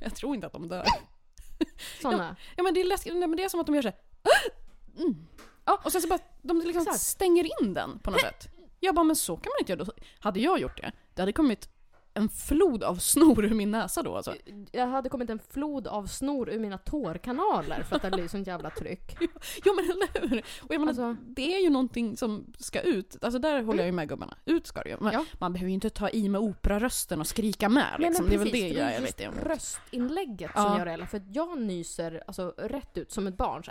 Jag 0.00 0.14
tror 0.14 0.34
inte 0.34 0.46
att 0.46 0.52
de 0.52 0.68
dör. 0.68 0.84
Såna. 2.02 2.36
Ja 2.56 2.62
men 2.62 2.74
det 2.74 2.80
är 2.80 2.84
läskigt, 2.84 3.12
nej, 3.14 3.28
men 3.28 3.36
det 3.36 3.44
är 3.44 3.48
som 3.48 3.60
att 3.60 3.66
de 3.66 3.74
gör 3.74 3.82
så 3.82 3.88
här. 3.88 3.98
Mm. 4.98 5.26
Ja. 5.64 5.80
Och 5.84 5.92
sen 5.92 6.02
så 6.02 6.08
bara, 6.08 6.18
de 6.42 6.58
liksom 6.60 6.82
Exakt. 6.82 7.00
stänger 7.00 7.62
in 7.62 7.74
den 7.74 7.98
på 7.98 8.10
något 8.10 8.20
sätt. 8.20 8.48
Jag 8.80 8.94
bara, 8.94 9.04
men 9.04 9.16
så 9.16 9.36
kan 9.36 9.50
man 9.50 9.60
inte 9.60 9.72
göra. 9.72 9.92
Hade 10.20 10.40
jag 10.40 10.60
gjort 10.60 10.76
det, 10.76 10.92
det 11.14 11.22
hade 11.22 11.32
kommit 11.32 11.68
en 12.14 12.28
flod 12.28 12.82
av 12.84 12.96
snor 12.96 13.44
ur 13.44 13.54
min 13.54 13.70
näsa 13.70 14.02
då 14.02 14.16
alltså. 14.16 14.34
Jag 14.72 14.86
hade 14.86 15.08
kommit 15.08 15.30
en 15.30 15.38
flod 15.38 15.86
av 15.86 16.06
snor 16.06 16.50
ur 16.50 16.58
mina 16.58 16.78
tårkanaler 16.78 17.82
för 17.82 17.96
att 17.96 18.02
det 18.02 18.10
blir 18.10 18.28
sånt 18.28 18.46
jävla 18.46 18.70
tryck. 18.70 19.16
Ja 19.64 19.72
men 19.72 19.84
eller 19.84 20.28
hur? 20.28 20.38
Och 20.62 20.74
jag 20.74 20.80
menar, 20.80 20.88
Alltså- 20.88 21.16
det 21.26 21.54
är 21.56 21.60
ju 21.62 21.70
någonting 21.70 22.16
som 22.16 22.52
ska 22.58 22.80
ut. 22.80 23.16
Alltså 23.22 23.38
där 23.38 23.62
håller 23.62 23.78
jag 23.78 23.86
ju 23.86 23.92
med 23.92 24.08
gubbarna. 24.08 24.36
Ut 24.44 24.66
ska 24.66 24.82
det 24.82 24.88
ju. 24.90 24.96
Men 25.00 25.12
Ja. 25.12 25.24
Man 25.38 25.52
behöver 25.52 25.68
ju 25.68 25.74
inte 25.74 25.90
ta 25.90 26.08
i 26.10 26.28
med 26.28 26.40
operarösten 26.40 27.20
och 27.20 27.26
skrika 27.26 27.68
med 27.68 27.94
liksom. 27.98 28.26
det 28.26 28.34
är 28.34 28.38
väl 28.38 28.46
det 28.48 28.52
precis, 28.52 28.76
jag 28.78 28.92
är 28.94 29.00
lite 29.00 29.24
emot. 29.24 29.42
röstinlägget 29.42 30.50
Ja. 30.54 30.62
som 30.68 30.78
gör 30.78 30.84
det. 30.86 30.92
eller? 30.92 31.06
För 31.06 31.22
jag 31.32 31.60
nyser 31.60 32.22
alltså, 32.26 32.54
rätt 32.58 32.98
ut 32.98 33.12
som 33.12 33.26
ett 33.26 33.36
barn. 33.36 33.62
Så, 33.64 33.70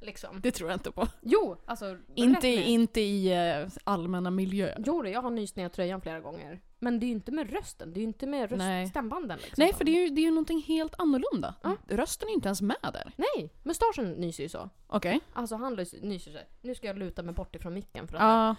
liksom. 0.00 0.40
Det 0.40 0.50
tror 0.50 0.70
jag 0.70 0.76
inte 0.76 0.90
på. 0.90 1.08
Jo, 1.22 1.56
alltså 1.66 1.96
Inte, 2.14 2.48
inte 2.48 3.00
i 3.00 3.32
eh, 3.62 3.68
allmänna 3.84 4.30
miljöer. 4.30 4.82
Jo, 4.86 5.02
det, 5.02 5.10
jag 5.10 5.22
har 5.22 5.30
nyst 5.30 5.56
ner 5.56 5.68
tröjan 5.68 6.00
flera 6.00 6.20
gånger. 6.20 6.60
Men 6.78 7.00
det 7.00 7.06
är 7.06 7.08
ju 7.08 7.14
inte 7.14 7.32
med 7.32 7.52
rösten, 7.52 7.92
det 7.92 7.98
är 7.98 8.02
ju 8.02 8.06
inte 8.06 8.26
med 8.26 8.58
Nej. 8.58 8.82
röststämbanden 8.82 9.38
liksom. 9.38 9.54
Nej, 9.64 9.74
för 9.74 9.84
det 9.84 9.90
är 9.90 10.00
ju 10.02 10.08
det 10.14 10.20
är 10.20 10.22
ju 10.22 10.30
någonting 10.30 10.62
helt 10.62 10.94
annorlunda. 10.98 11.54
Ja. 11.62 11.76
Rösten 11.88 12.28
är 12.28 12.32
inte 12.32 12.48
ens 12.48 12.62
med 12.62 12.76
där. 12.82 13.12
Nej, 13.16 13.50
mustaschen 13.62 14.12
nyser 14.12 14.42
ju 14.42 14.48
så. 14.48 14.70
Okej. 14.86 15.20
Alltså 15.32 15.56
han 15.56 15.76
lys- 15.80 16.02
nyser 16.02 16.32
sig. 16.32 16.48
Nu 16.62 16.74
ska 16.74 16.86
jag 16.86 16.98
luta 16.98 17.22
mig 17.22 17.34
bort 17.34 17.56
ifrån 17.56 17.74
micken 17.74 18.08
för 18.08 18.16
att... 18.16 18.22
Ja. 18.22 18.56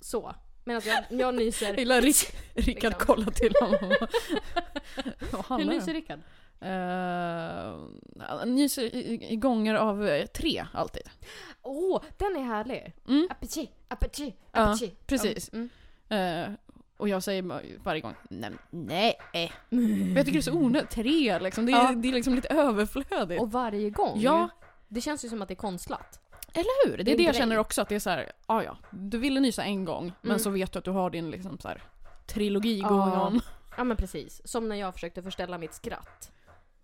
Så. 0.00 0.34
Medan 0.64 0.82
jag, 0.84 1.20
jag 1.20 1.34
nyser... 1.34 1.66
Jag 1.66 1.78
gillar 1.78 2.00
Rick, 2.02 2.16
Rickard 2.54 2.90
Liksom. 2.92 3.06
kolla 3.06 3.30
till 3.30 3.52
honom. 3.60 3.96
Vad 5.48 5.60
Hur 5.60 5.66
nyser? 5.66 5.92
Rickard? 5.94 6.20
Uh, 6.62 7.88
han 8.18 8.54
nyser 8.54 9.36
gånger 9.36 9.74
av 9.74 10.08
eh, 10.08 10.26
tre 10.26 10.64
alltid. 10.72 11.02
Åh, 11.62 12.02
den 12.16 12.36
är 12.36 12.42
härlig! 12.44 12.94
Mm. 13.08 13.28
Apetit, 13.30 13.70
apetit, 13.88 14.34
Ja, 14.52 14.60
apetit. 14.70 15.06
precis. 15.06 15.50
Mm. 15.52 15.68
Eh, 16.08 16.52
och 16.96 17.08
jag 17.08 17.22
säger 17.22 17.42
varje 17.84 18.00
gång 18.00 18.14
nej. 18.30 18.52
nej. 19.30 19.52
Jag 20.16 20.26
tycker 20.26 20.32
det 20.32 20.38
är 20.38 20.40
så 20.40 20.52
onödigt. 20.52 20.90
Tre 20.90 21.38
liksom. 21.38 21.66
Det 21.66 21.72
är, 21.72 21.76
Ja. 21.76 21.92
det 21.96 22.08
är 22.08 22.12
liksom 22.12 22.34
lite 22.34 22.48
överflödigt. 22.48 23.40
Och 23.42 23.52
varje 23.52 23.90
gång. 23.90 24.20
Ja. 24.20 24.48
Det 24.88 25.00
känns 25.00 25.24
ju 25.24 25.28
som 25.28 25.42
att 25.42 25.48
det 25.48 25.54
är 25.54 25.56
konstlat. 25.56 26.20
Eller 26.52 26.88
hur? 26.90 26.96
Det 26.96 27.02
Det 27.02 27.10
är 27.10 27.14
är 27.14 27.16
det 27.18 27.22
jag 27.24 27.34
känner 27.34 27.58
också 27.58 27.82
att 27.82 27.88
det 27.88 27.94
är 27.94 27.98
så 27.98 28.10
här, 28.10 28.32
ja 28.48 28.62
ja, 28.64 28.76
du 28.90 29.18
ville 29.18 29.40
nysa 29.40 29.64
en 29.64 29.84
gång 29.84 30.12
men 30.20 30.30
Mm. 30.30 30.38
så 30.38 30.50
vet 30.50 30.72
du 30.72 30.78
att 30.78 30.84
du 30.84 30.90
har 30.90 31.10
din 31.10 31.30
liksom 31.30 31.58
så 31.58 31.68
här 31.68 31.82
trilogi 32.26 32.78
Ja. 32.80 32.88
going 32.88 33.20
on. 33.20 33.40
Ja 33.76 33.84
men 33.84 33.96
precis. 33.96 34.40
Som 34.44 34.68
när 34.68 34.76
jag 34.76 34.94
försökte 34.94 35.22
förställa 35.22 35.58
mitt 35.58 35.74
skratt. 35.74 36.32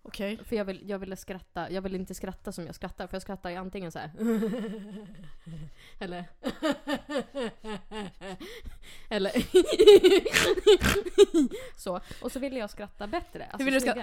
Okej. 0.05 0.39
För 0.45 0.55
jag, 0.55 0.65
vill, 0.65 0.89
jag 0.89 0.99
ville 0.99 1.15
skratta, 1.15 1.71
jag 1.71 1.81
vill 1.81 1.95
inte 1.95 2.13
skratta 2.13 2.51
som 2.51 2.65
jag 2.65 2.75
skrattar 2.75 3.07
för 3.07 3.15
jag 3.15 3.21
skrattar 3.21 3.49
ju 3.49 3.55
antingen 3.55 3.91
så 3.91 3.99
här. 3.99 4.11
Eller 5.99 6.25
Eller 9.09 9.31
Så. 11.79 11.99
Och 12.21 12.31
så 12.31 12.39
ville 12.39 12.59
jag 12.59 12.69
skratta 12.69 13.07
bättre. 13.07 13.45
Alltså 13.45 13.57
Hur 13.57 13.65
vill 13.65 13.73
du 13.73 13.79
skratta? 13.79 14.01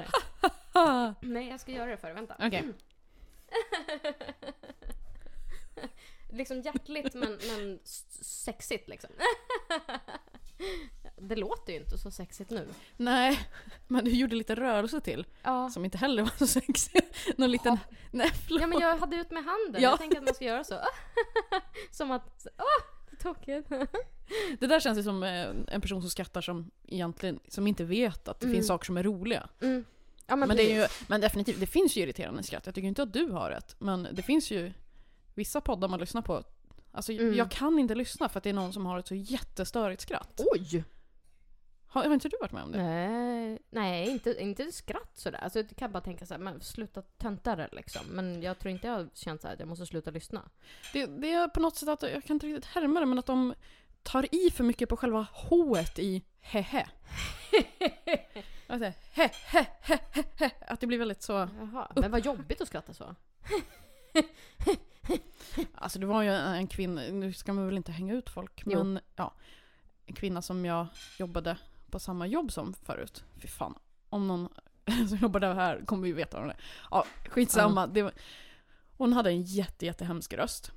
snyggare. 0.72 1.14
Nej 1.20 1.48
jag 1.48 1.60
ska 1.60 1.72
göra 1.72 1.90
det 1.90 1.96
för 1.96 2.06
dig, 2.06 2.14
vänta. 2.14 2.36
Okej. 2.38 2.64
liksom 6.30 6.60
hjärtligt 6.60 7.14
men, 7.14 7.38
men 7.48 7.80
s- 7.84 8.24
sexigt 8.44 8.88
liksom. 8.88 9.10
Det 11.20 11.36
låter 11.36 11.72
ju 11.72 11.78
inte 11.78 11.98
så 11.98 12.10
sexigt 12.10 12.50
nu. 12.50 12.68
Nej, 12.96 13.38
men 13.88 14.04
du 14.04 14.10
gjorde 14.10 14.36
lite 14.36 14.54
rörelse 14.54 15.00
till 15.00 15.26
Ja. 15.42 15.70
som 15.70 15.84
inte 15.84 15.98
heller 15.98 16.22
var 16.22 16.32
så 16.38 16.46
sexig. 16.46 17.00
Någon 17.36 17.50
liten... 17.50 17.78
Nej 18.10 18.30
förlåt. 18.46 18.60
Ja 18.60 18.66
men 18.66 18.78
jag 18.80 18.96
hade 18.98 19.16
ut 19.16 19.30
med 19.30 19.44
handen, 19.44 19.82
Ja. 19.82 19.90
jag 19.90 19.98
tänker 19.98 20.18
att 20.18 20.24
man 20.24 20.34
ska 20.34 20.44
göra 20.44 20.64
så. 20.64 20.74
som 21.90 22.10
att, 22.10 22.46
åh, 22.58 23.16
tokigt. 23.22 23.68
Det 24.60 24.66
där 24.66 24.80
känns 24.80 24.98
ju 24.98 25.02
som 25.02 25.22
eh, 25.22 25.46
en 25.68 25.80
person 25.80 26.00
som 26.00 26.10
skrattar 26.10 26.40
som 26.40 26.70
egentligen 26.86 27.40
som 27.48 27.66
inte 27.66 27.84
vet 27.84 28.28
att 28.28 28.40
det 28.40 28.46
Mm. 28.46 28.56
finns 28.56 28.66
saker 28.66 28.84
som 28.86 28.96
är 28.96 29.02
roliga. 29.02 29.48
Mm. 29.60 29.84
Ja 30.26 30.36
men, 30.36 30.48
Men, 30.48 30.56
det 30.56 30.72
är 30.72 30.80
ju, 30.82 30.86
men 31.08 31.20
definitivt, 31.20 31.60
det 31.60 31.66
finns 31.66 31.96
ju 31.96 32.00
irriterande 32.02 32.42
skratt. 32.42 32.66
Jag 32.66 32.74
tycker 32.74 32.88
inte 32.88 33.02
att 33.02 33.12
du 33.12 33.26
har 33.30 33.50
ett. 33.50 33.76
Men 33.78 34.08
det 34.12 34.22
finns 34.22 34.50
ju 34.50 34.72
vissa 35.34 35.60
poddar 35.60 35.88
man 35.88 36.00
lyssnar 36.00 36.22
på. 36.22 36.42
Alltså 36.92 37.12
Mm. 37.12 37.34
jag 37.34 37.50
kan 37.50 37.78
inte 37.78 37.94
lyssna 37.94 38.28
för 38.28 38.38
att 38.38 38.44
det 38.44 38.50
är 38.50 38.54
någon 38.54 38.72
som 38.72 38.86
har 38.86 38.98
ett 38.98 39.08
så 39.08 39.14
jättestörigt 39.14 40.02
skratt. 40.02 40.40
Oj! 40.52 40.84
Har, 41.92 42.04
har 42.04 42.14
inte 42.14 42.28
du 42.28 42.36
varit 42.40 42.52
med 42.52 42.62
om 42.62 42.72
det? 42.72 42.82
Nej, 42.82 43.58
nej 43.70 44.10
inte, 44.10 44.42
inte 44.42 44.72
skratt 44.72 45.10
sådär. 45.14 45.38
Alltså, 45.38 45.58
jag 45.58 45.76
kan 45.76 45.92
bara 45.92 46.00
tänka 46.00 46.26
såhär, 46.26 46.38
men 46.40 46.60
sluta 46.60 47.02
tönta 47.02 47.56
det 47.56 47.68
liksom. 47.72 48.06
Men 48.06 48.42
jag 48.42 48.58
tror 48.58 48.72
inte 48.72 48.86
jag 48.86 48.94
har 48.94 49.08
känt 49.14 49.42
såhär 49.42 49.54
att 49.54 49.60
jag 49.60 49.68
måste 49.68 49.86
sluta 49.86 50.10
lyssna. 50.10 50.48
det? 50.92 51.06
Det 51.06 51.32
är 51.32 51.48
på 51.48 51.60
något 51.60 51.76
sätt 51.76 51.88
att, 51.88 52.02
jag 52.02 52.24
kan 52.24 52.36
inte 52.36 52.46
riktigt 52.46 52.64
härma 52.64 53.00
det, 53.00 53.06
men 53.06 53.18
att 53.18 53.26
de 53.26 53.54
tar 54.02 54.34
i 54.34 54.50
för 54.50 54.64
mycket 54.64 54.88
på 54.88 54.96
själva 54.96 55.26
h 55.32 55.76
i 55.96 56.22
hehe. 56.40 56.86
Alltså, 58.66 58.92
he, 59.12 59.30
he, 59.32 59.66
he, 59.80 59.98
he, 60.12 60.22
he. 60.36 60.50
Att 60.60 60.80
det 60.80 60.86
blir 60.86 60.98
väldigt 60.98 61.22
så... 61.22 61.32
Jaha, 61.32 61.92
men 61.96 62.10
vad 62.10 62.24
jobbigt 62.24 62.60
att 62.60 62.68
skratta 62.68 62.94
så. 62.94 63.14
Alltså 65.74 65.98
det 65.98 66.06
var 66.06 66.22
ju 66.22 66.30
en 66.30 66.66
kvinna, 66.66 67.02
nu 67.02 67.32
ska 67.32 67.52
man 67.52 67.66
väl 67.66 67.76
inte 67.76 67.92
hänga 67.92 68.14
ut 68.14 68.30
folk, 68.30 68.62
Jo. 68.66 68.84
men 68.84 69.00
ja. 69.16 69.34
En 70.06 70.14
kvinna 70.14 70.42
som 70.42 70.64
jag 70.64 70.86
jobbade 71.18 71.58
på 71.90 71.98
samma 71.98 72.26
jobb 72.26 72.52
som 72.52 72.74
förut. 72.74 73.24
Fy 73.42 73.48
fan. 73.48 73.74
Om 74.08 74.28
någon 74.28 74.48
som 75.08 75.18
jobbade 75.18 75.46
här 75.54 75.82
kommer 75.86 76.06
ju 76.06 76.12
veta 76.12 76.40
om 76.40 76.48
det 76.48 76.56
Ja, 76.90 77.04
skitsamma. 77.28 77.86
Det 77.86 78.02
var, 78.02 78.12
hon 78.96 79.12
hade 79.12 79.30
en 79.30 79.42
jätte, 79.42 79.86
jättehemsk 79.86 80.32
röst. 80.32 80.72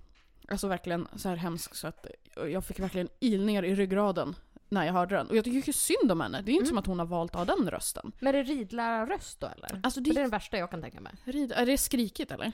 Alltså 0.48 0.67
verkligen 0.67 1.08
så 1.15 1.29
här 1.29 1.36
hemsk 1.36 1.75
så 1.75 1.88
att 1.88 2.05
jag 2.36 2.65
fick 2.65 2.79
verkligen 2.79 3.10
ilningar 3.20 3.65
i 3.65 3.75
ryggraden 3.75 4.36
när 4.70 4.86
jag 4.86 4.93
hörde 4.93 5.15
den. 5.15 5.27
Och 5.27 5.36
jag 5.36 5.43
tycker 5.43 5.67
ju 5.67 5.74
synd 5.74 6.12
om 6.12 6.22
henne. 6.22 6.41
Det 6.41 6.51
är 6.51 6.53
inte 6.53 6.62
Mm. 6.63 6.67
som 6.70 6.77
att 6.77 6.86
hon 6.86 7.00
har 7.00 7.05
valt 7.05 7.36
av 7.36 7.46
den 7.46 7.72
rösten. 7.72 8.12
Men 8.20 8.36
är 8.36 8.43
det 8.43 8.51
ridlärarröst 8.53 9.39
då 9.39 9.48
eller? 9.48 9.79
Alltså 9.84 10.00
För 10.00 10.01
det 10.01 10.10
är 10.10 10.13
det, 10.13 10.22
den 10.22 10.29
värsta 10.29 10.58
jag 10.58 10.72
kan 10.72 10.82
tänka 10.82 11.00
mig. 11.01 11.13
rid, 11.24 11.51
är 11.51 11.65
det 11.65 11.77
skrikigt 11.77 12.32
eller? 12.32 12.48
Och 12.48 12.51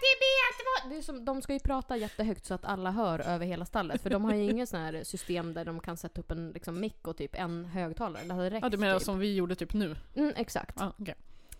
B2! 0.00 0.90
Det 0.90 0.96
är 0.96 1.02
som, 1.02 1.24
de 1.24 1.42
ska 1.42 1.52
ju 1.52 1.58
prata 1.60 1.96
jättehögt 1.96 2.44
så 2.46 2.54
att 2.54 2.64
alla 2.64 2.90
hör 2.90 3.18
över 3.18 3.46
hela 3.46 3.64
stallet. 3.64 4.02
För 4.02 4.10
de 4.10 4.24
har 4.24 4.34
ju 4.34 4.42
inget 4.50 4.68
sån 4.68 4.80
här 4.80 5.04
system 5.04 5.54
där 5.54 5.64
de 5.64 5.80
kan 5.80 5.96
sätta 5.96 6.20
upp 6.20 6.30
en 6.30 6.50
liksom, 6.50 6.80
mick 6.80 7.06
och 7.08 7.16
typ 7.16 7.34
en 7.34 7.64
högtalare. 7.64 8.24
Det 8.24 8.34
hade 8.34 8.50
räckt 8.50 8.62
Ja 8.62 8.68
du 8.68 8.76
menar 8.76 8.98
typ. 8.98 9.04
som 9.04 9.18
vi 9.18 9.34
gjorde 9.34 9.54
typ 9.54 9.72
nu? 9.72 9.96
Mm, 10.14 10.32
exakt. 10.36 10.76
Ja, 10.78 10.92
okej. 10.98 11.14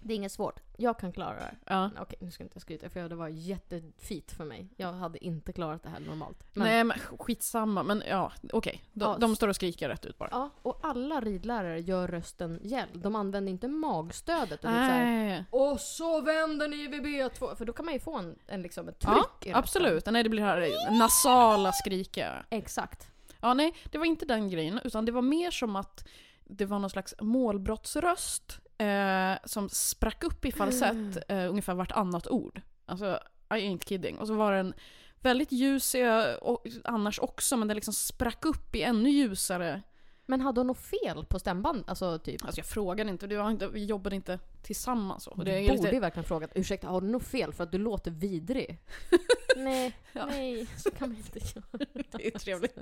Det 0.06 0.14
är 0.14 0.16
inget 0.16 0.32
svårt. 0.32 0.60
Jag 0.76 0.98
kan 0.98 1.12
klara 1.12 1.34
det. 1.34 1.54
Ja. 1.64 1.90
Okej, 2.00 2.18
nu 2.20 2.30
ska 2.30 2.42
jag 2.42 2.46
inte 2.46 2.60
skryta 2.60 2.90
för 2.90 3.08
det 3.08 3.14
var 3.14 3.28
jättefint 3.28 4.32
för 4.32 4.44
mig. 4.44 4.68
Jag 4.76 4.92
hade 4.92 5.24
inte 5.24 5.52
klarat 5.52 5.82
det 5.82 5.88
här 5.88 6.00
normalt. 6.00 6.44
Men, 6.52 6.66
Nej 6.66 6.84
men 6.84 6.98
skitsamma, 6.98 7.82
men 7.82 8.02
ja 8.08 8.32
okej. 8.52 8.82
De, 8.92 9.04
Ja, 9.04 9.16
de 9.20 9.36
står 9.36 9.48
och 9.48 9.56
skriker 9.56 9.88
rätt 9.88 10.04
ut 10.06 10.18
bara. 10.18 10.28
Ja, 10.32 10.50
och 10.62 10.78
alla 10.82 11.20
ridlärare 11.20 11.80
gör 11.80 12.08
rösten 12.08 12.60
gäll. 12.62 12.88
De 12.94 13.16
använder 13.16 13.50
inte 13.50 13.68
magstödet 13.68 14.52
och 14.52 14.60
typ 14.60 14.60
så 14.60 14.68
här, 14.68 15.04
Nej. 15.04 15.44
Och 15.50 15.80
så 15.80 16.20
vänder 16.20 16.68
ni 16.68 16.86
vid 16.88 17.02
B2. 17.02 17.54
För 17.56 17.64
då 17.64 17.72
kan 17.72 17.84
man 17.84 17.94
ju 17.94 18.00
få 18.00 18.16
en, 18.18 18.38
en 18.46 18.62
liksom 18.62 18.88
ett 18.88 18.98
tryck 18.98 19.16
Ja, 19.40 19.50
i 19.50 19.52
absolut. 19.52 20.06
Nej 20.06 20.22
det 20.22 20.28
blir 20.28 20.42
det 20.42 20.48
här 20.48 20.98
nasala 20.98 21.72
skrika. 21.72 22.44
Exakt. 22.50 23.08
Ja 23.40 23.54
nej, 23.54 23.74
det 23.84 23.98
var 23.98 24.04
inte 24.06 24.24
den 24.26 24.50
grejen. 24.50 24.80
Utan 24.84 25.04
det 25.04 25.12
var 25.12 25.22
mer 25.22 25.50
som 25.50 25.76
att 25.76 26.08
det 26.44 26.64
var 26.64 26.78
någon 26.78 26.90
slags 26.90 27.14
målbrottsröst 27.20 28.60
eh, 28.78 29.38
som 29.44 29.68
sprack 29.68 30.24
upp 30.24 30.44
i 30.44 30.52
falsett 30.52 31.16
eh, 31.28 31.50
ungefär 31.50 31.74
vartannat 31.74 32.28
ord. 32.28 32.60
Alltså, 32.86 33.20
I 33.50 33.54
ain't 33.54 33.88
kidding. 33.88 34.18
Och 34.18 34.26
så 34.26 34.34
var 34.34 34.52
den 34.52 34.74
väldigt 35.20 35.52
ljus 35.52 35.94
eh, 35.94 36.34
och, 36.34 36.66
annars 36.84 37.18
också, 37.18 37.56
men 37.56 37.68
den 37.68 37.74
liksom 37.74 37.94
sprack 37.94 38.44
upp 38.44 38.74
i 38.76 38.82
ännu 38.82 39.10
ljusare. 39.10 39.82
Men 40.28 40.40
hade 40.40 40.60
hon 40.60 40.66
något 40.66 40.78
fel 40.80 41.24
på 41.24 41.38
stämband? 41.38 41.84
Alltså 41.86 42.18
typ. 42.18 42.44
Alltså 42.44 42.58
jag 42.58 42.66
frågade 42.66 43.10
inte, 43.10 43.36
var 43.36 43.50
inte 43.50 43.68
vi 43.68 43.84
jobbade 43.84 44.16
inte 44.16 44.38
tillsammans. 44.62 45.26
Och 45.26 45.44
det 45.44 45.60
du 45.60 45.68
borde 45.68 45.82
lite, 45.82 46.00
verkligen 46.00 46.24
frågat 46.24 46.50
ursäkta 46.54 46.88
har 46.88 47.00
du 47.00 47.06
något 47.06 47.22
fel 47.26 47.52
för 47.52 47.64
att 47.64 47.72
du 47.72 47.78
låter 47.78 48.10
vidrig? 48.10 48.78
nej, 49.56 49.96
Ja. 50.12 50.26
nej, 50.26 50.66
så 50.76 50.90
kan 50.90 51.08
man 51.08 51.16
inte 51.18 51.38
göra. 51.38 51.86
Det 52.10 52.26
är 52.34 52.38
trevligt. 52.38 52.78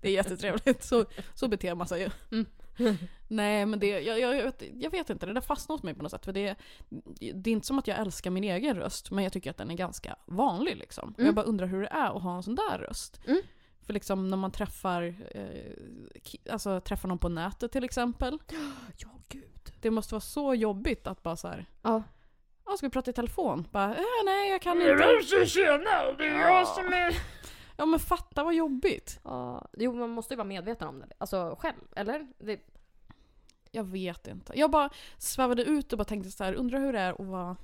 Det 0.00 0.08
är 0.08 0.12
jättetrevligt. 0.12 0.84
Så, 0.84 1.04
så 1.34 1.48
beter 1.48 1.74
man 1.74 1.88
sig 1.88 2.00
ju. 2.00 2.10
Mm. 2.32 2.46
Nej 3.28 3.66
men 3.66 3.78
det, 3.78 3.86
jag, 3.86 4.20
jag, 4.20 4.36
jag, 4.36 4.44
vet, 4.44 4.62
jag 4.74 4.90
vet 4.90 5.10
inte, 5.10 5.26
det 5.26 5.32
där 5.32 5.40
fastnar 5.40 5.76
hos 5.76 5.82
mig 5.82 5.94
på 5.94 6.02
något 6.02 6.12
sätt. 6.12 6.24
För 6.24 6.32
det, 6.32 6.56
det 7.34 7.50
är 7.50 7.52
inte 7.52 7.66
som 7.66 7.78
att 7.78 7.86
jag 7.86 7.98
älskar 7.98 8.30
min 8.30 8.44
egen 8.44 8.76
röst, 8.76 9.10
men 9.10 9.24
jag 9.24 9.32
tycker 9.32 9.50
att 9.50 9.56
den 9.56 9.70
är 9.70 9.74
ganska 9.74 10.16
vanlig 10.26 10.76
liksom. 10.76 11.14
Mm. 11.18 11.26
Jag 11.26 11.34
bara 11.34 11.46
undrar 11.46 11.66
hur 11.66 11.80
det 11.80 11.88
är 11.88 12.16
att 12.16 12.22
ha 12.22 12.36
en 12.36 12.42
sån 12.42 12.54
där 12.54 12.78
röst. 12.78 13.20
Mm. 13.26 13.40
För 13.86 13.92
liksom 13.92 14.28
när 14.28 14.36
man 14.36 14.50
träffar, 14.50 15.14
eh, 15.30 16.52
alltså 16.52 16.80
träffar 16.80 17.08
någon 17.08 17.18
på 17.18 17.28
nätet 17.28 17.72
till 17.72 17.84
exempel. 17.84 18.38
Ja, 18.96 19.08
gud. 19.28 19.72
Det 19.80 19.90
måste 19.90 20.14
vara 20.14 20.20
så 20.20 20.54
jobbigt 20.54 21.06
att 21.06 21.22
bara 21.22 21.36
så 21.36 21.48
här. 21.48 21.66
Ja. 21.82 22.02
Ja, 22.66 22.76
ska 22.76 22.86
vi 22.86 22.90
prata 22.90 23.10
i 23.10 23.14
telefon? 23.14 23.68
Bara, 23.72 23.94
äh, 23.94 24.02
nej 24.24 24.50
jag 24.50 24.62
kan 24.62 24.82
inte. 24.82 25.46
Tjena, 25.46 26.12
det 26.18 26.26
är 26.26 26.38
jag 26.38 26.68
som 26.68 26.86
är... 26.86 27.14
Ja 27.76 27.86
men 27.86 28.00
fatta 28.38 28.44
vad 28.44 28.54
jobbigt. 28.54 29.20
Ja, 29.24 29.68
jo 29.78 29.92
man 29.92 30.10
måste 30.10 30.34
ju 30.34 30.36
vara 30.36 30.48
medveten 30.48 30.88
om 30.88 31.00
det. 31.00 31.08
Alltså 31.18 31.56
själv, 31.58 31.80
eller? 31.96 32.26
Det, 32.38 32.60
Jag 33.70 33.84
vet 33.84 34.26
inte. 34.26 34.52
Jag 34.58 34.70
bara 34.70 34.90
svävade 35.18 35.64
ut 35.64 35.92
och 35.92 35.98
bara 35.98 36.04
tänkte 36.04 36.30
så 36.30 36.44
här, 36.44 36.54
undrar 36.54 36.80
hur 36.80 36.92
det 36.92 37.00
är 37.00 37.12
att 37.22 37.26
vara 37.26 37.56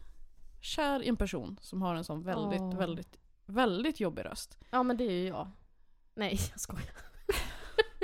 kär 0.61 1.03
i 1.03 1.09
en 1.09 1.17
person 1.17 1.59
som 1.61 1.83
har 1.83 1.95
en 1.95 2.05
sån 2.05 2.23
väldigt, 2.23 2.61
Åh. 2.61 2.79
väldigt, 2.79 3.19
väldigt 3.47 4.01
jobbig 4.01 4.25
röst. 4.25 4.59
ja 4.71 4.83
men 4.83 4.97
det 4.97 5.05
är 5.05 5.11
ju 5.11 5.27
jag. 5.27 5.51
Nej, 6.15 6.39
jag 6.51 6.61
skojar. 6.61 6.95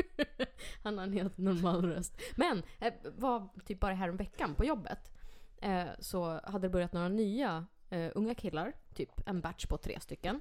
Han 0.83 0.99
har 0.99 1.05
en 1.05 1.13
helt 1.13 1.39
normal 1.39 1.85
röst. 1.85 2.21
Men, 2.37 2.63
eh, 2.79 2.93
var 3.17 3.49
typ 3.65 3.81
bara 3.81 3.95
häromveckan 3.95 4.55
på 4.55 4.65
jobbet. 4.65 5.11
Eh, 5.63 5.89
så 5.99 6.41
hade 6.45 6.67
det 6.67 6.71
börjat 6.71 6.93
några 6.93 7.09
nya 7.09 7.67
eh, 7.91 8.11
unga 8.15 8.35
killar. 8.35 8.73
Typ 8.95 9.29
en 9.29 9.41
batch 9.41 9.67
på 9.67 9.77
tre 9.77 10.01
stycken. 10.01 10.41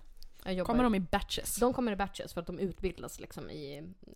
Kommer 0.65 0.83
de 0.83 0.95
i 0.95 0.99
batches? 0.99 1.55
De 1.55 1.73
kommer 1.73 1.91
i 1.91 1.95
batches 1.95 2.33
för 2.33 2.41
att 2.41 2.47
de 2.47 2.59
utbildas 2.59 3.19
liksom 3.19 3.49
i 3.49 3.77
eh, 3.77 4.13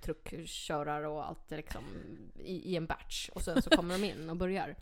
truckkörare 0.00 1.08
och 1.08 1.28
allt 1.28 1.50
liksom 1.50 1.84
i, 2.38 2.72
i 2.72 2.76
en 2.76 2.86
batch. 2.86 3.28
Och 3.28 3.42
sen 3.42 3.62
så 3.62 3.70
kommer 3.76 3.98
de 3.98 4.04
in 4.04 4.30
och 4.30 4.36
börjar. 4.36 4.76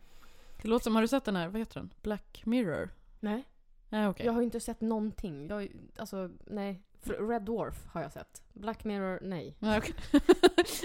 Det 0.62 0.68
låter 0.68 0.84
som, 0.84 0.94
har 0.94 1.02
du 1.02 1.08
sett 1.08 1.24
den 1.24 1.36
här, 1.36 1.48
vad 1.48 1.60
heter 1.60 1.74
den? 1.74 1.90
Black 2.02 2.42
Mirror? 2.46 2.90
Nej. 3.20 3.44
Nej 3.88 4.08
okej. 4.08 4.26
Jag 4.26 4.32
har 4.32 4.42
inte 4.42 4.60
sett 4.60 4.80
någonting. 4.80 5.48
Jag, 5.48 5.68
alltså, 5.96 6.30
nej. 6.46 6.82
Red 7.04 7.42
Dwarf 7.42 7.86
har 7.86 8.02
jag 8.02 8.12
sett. 8.12 8.42
Black 8.52 8.84
Mirror, 8.84 9.18
nej. 9.22 9.56
Nej, 9.58 9.78
okej. 9.78 9.94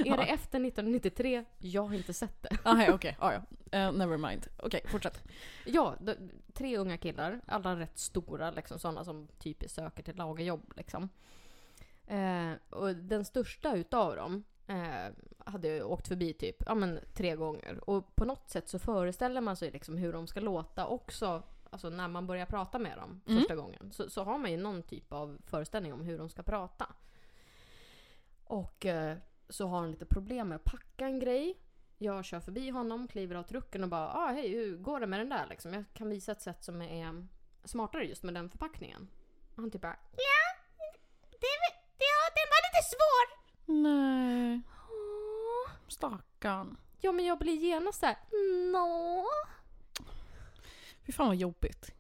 Är 0.06 0.18
det 0.18 0.24
efter 0.24 0.66
1993? 0.66 1.46
Jag 1.58 1.84
har 1.84 1.94
inte 1.94 2.14
sett 2.14 2.44
det. 2.44 2.58
Ah, 2.64 2.94
okej. 2.94 3.18
Ah, 3.20 3.32
ja. 3.34 3.42
Eh, 3.72 3.92
never 3.92 4.18
mind. 4.18 4.48
Okej, 4.58 4.82
fortsätt. 4.88 5.24
Ja, 5.66 5.96
tre 6.54 6.78
unga 6.78 6.98
killar, 6.98 7.42
alla 7.46 7.80
rätt 7.80 7.98
stora, 7.98 8.52
liksom 8.52 8.80
sådana 8.80 9.04
som 9.04 9.28
typiskt 9.40 9.76
söker 9.76 10.04
till 10.04 10.16
lagerjobb. 10.16 10.74
Liksom. 10.76 11.10
Eh, 12.08 12.52
och 12.70 12.96
den 12.96 13.26
största 13.26 13.76
utav 13.76 14.16
dem 14.16 14.44
eh, 14.68 15.14
hade 15.46 15.84
åkt 15.84 16.08
förbi 16.08 16.34
typ 16.34 16.64
ja, 16.66 16.76
men, 16.76 17.00
tre 17.14 17.36
gånger. 17.36 17.90
Och 17.90 18.16
på 18.16 18.26
något 18.26 18.50
sätt 18.50 18.70
så 18.70 18.80
föreställer 18.80 19.42
man 19.42 19.56
sig 19.56 19.72
liksom 19.72 19.98
hur 19.98 20.14
de 20.14 20.28
ska 20.28 20.40
låta 20.40 20.88
också 20.88 21.44
Alltså 21.74 21.90
när 21.90 22.08
man 22.08 22.28
börjar 22.28 22.46
prata 22.46 22.80
med 22.80 22.98
dem 22.98 23.22
Mm. 23.28 23.40
första 23.40 23.56
gången 23.56 23.92
så, 23.92 24.10
så 24.10 24.24
har 24.24 24.38
man 24.38 24.52
ju 24.52 24.58
någon 24.58 24.84
typ 24.84 25.14
av 25.14 25.38
föreställning 25.46 25.94
om 25.94 26.02
hur 26.02 26.18
de 26.18 26.30
ska 26.30 26.44
prata. 26.44 26.88
Och 28.44 28.86
eh, 28.86 29.18
så 29.50 29.68
har 29.68 29.80
han 29.80 29.92
lite 29.92 30.06
problem 30.06 30.48
med 30.50 30.56
att 30.56 30.64
packa 30.64 31.06
en 31.06 31.20
grej. 31.20 31.60
Jag 31.98 32.26
kör 32.26 32.40
förbi 32.40 32.70
honom, 32.70 33.08
kliver 33.08 33.36
av 33.36 33.44
trucken 33.44 33.84
och 33.84 33.90
bara 33.90 34.14
ah, 34.14 34.28
hej, 34.32 34.50
hur 34.50 34.78
går 34.78 35.00
det 35.00 35.08
med 35.08 35.20
den 35.20 35.30
där 35.30 35.48
liksom? 35.50 35.74
Jag 35.74 35.84
kan 35.94 36.10
visa 36.10 36.32
ett 36.32 36.42
sätt 36.42 36.64
som 36.64 36.82
är 36.82 37.28
smartare 37.64 38.04
just 38.06 38.24
med 38.24 38.34
den 38.34 38.50
förpackningen. 38.50 39.08
Och 39.56 39.62
han 39.62 39.72
typ 39.72 39.82
bara 39.82 39.98
ja, 40.12 40.62
det, 41.30 41.48
ja, 41.98 42.20
den 42.36 42.48
var 42.52 42.62
lite 42.68 42.90
svår. 42.90 43.26
Nej, 43.84 44.62
Åh. 44.90 45.72
stackarn. 45.88 46.78
Ja, 47.00 47.12
men 47.12 47.26
jag 47.26 47.40
blir 47.40 47.54
genast 47.56 48.00
såhär 48.00 48.18
nå. 48.72 49.26
Fy 51.06 51.12
fan 51.12 51.28
vad 51.28 51.36
jobbigt. 51.36 51.92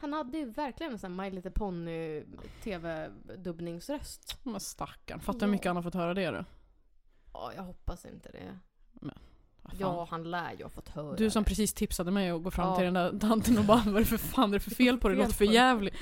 Han 0.00 0.12
hade 0.12 0.38
ju 0.38 0.50
verkligen 0.50 0.92
en 0.92 0.98
sån 0.98 1.16
My 1.16 1.30
Little 1.30 1.50
Pony 1.50 2.22
tv-dubbningsröst. 2.62 4.38
Men 4.42 4.60
stackarn. 4.60 5.20
Fattar 5.20 5.46
hur 5.46 5.52
mycket 5.52 5.66
han 5.66 5.76
har 5.76 5.82
fått 5.82 5.94
höra 5.94 6.14
det 6.14 6.30
då? 6.30 6.44
Ja, 7.32 7.52
jag 7.56 7.62
hoppas 7.62 8.04
inte 8.04 8.30
det. 8.32 8.58
Fan. 9.62 9.72
Ja, 9.78 10.06
han 10.10 10.30
lär 10.30 10.52
ju 10.52 10.62
ha 10.62 10.70
fått 10.70 10.88
höra 10.88 11.16
Du 11.16 11.30
som 11.30 11.42
det. 11.42 11.48
precis 11.48 11.72
tipsade 11.74 12.10
mig 12.10 12.30
att 12.30 12.42
gå 12.42 12.50
fram 12.50 12.68
Ja. 12.68 12.76
till 12.76 12.84
den 12.84 12.94
där 12.94 13.18
tanten 13.18 13.58
och 13.58 13.64
bara 13.64 13.82
vad 13.86 13.94
är 13.96 13.98
det 14.00 14.04
för 14.04 14.16
fan 14.18 14.50
är 14.50 14.54
det 14.54 14.60
för 14.60 14.70
fel 14.70 14.98
på 14.98 15.08
det? 15.08 15.14
Det 15.14 15.18
låter 15.18 15.32
för 15.34 15.44
på 15.46 15.50
det." 15.50 15.54
jävligt. 15.56 15.94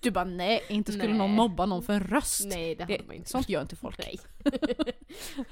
Du 0.00 0.10
bara 0.10 0.24
nej, 0.24 0.62
inte 0.68 0.92
skulle 0.92 1.08
Nej. 1.08 1.18
någon 1.18 1.30
mobba 1.30 1.66
någon 1.66 1.82
för 1.82 1.92
en 1.92 2.00
röst. 2.04 2.44
Nej, 2.46 2.74
det 2.74 2.82
hade 2.82 2.96
Det, 2.96 3.06
man 3.06 3.16
inte. 3.16 3.30
sånt 3.30 3.48
gör 3.48 3.62
inte 3.62 3.76
folk. 3.76 3.98
Nej. 3.98 4.20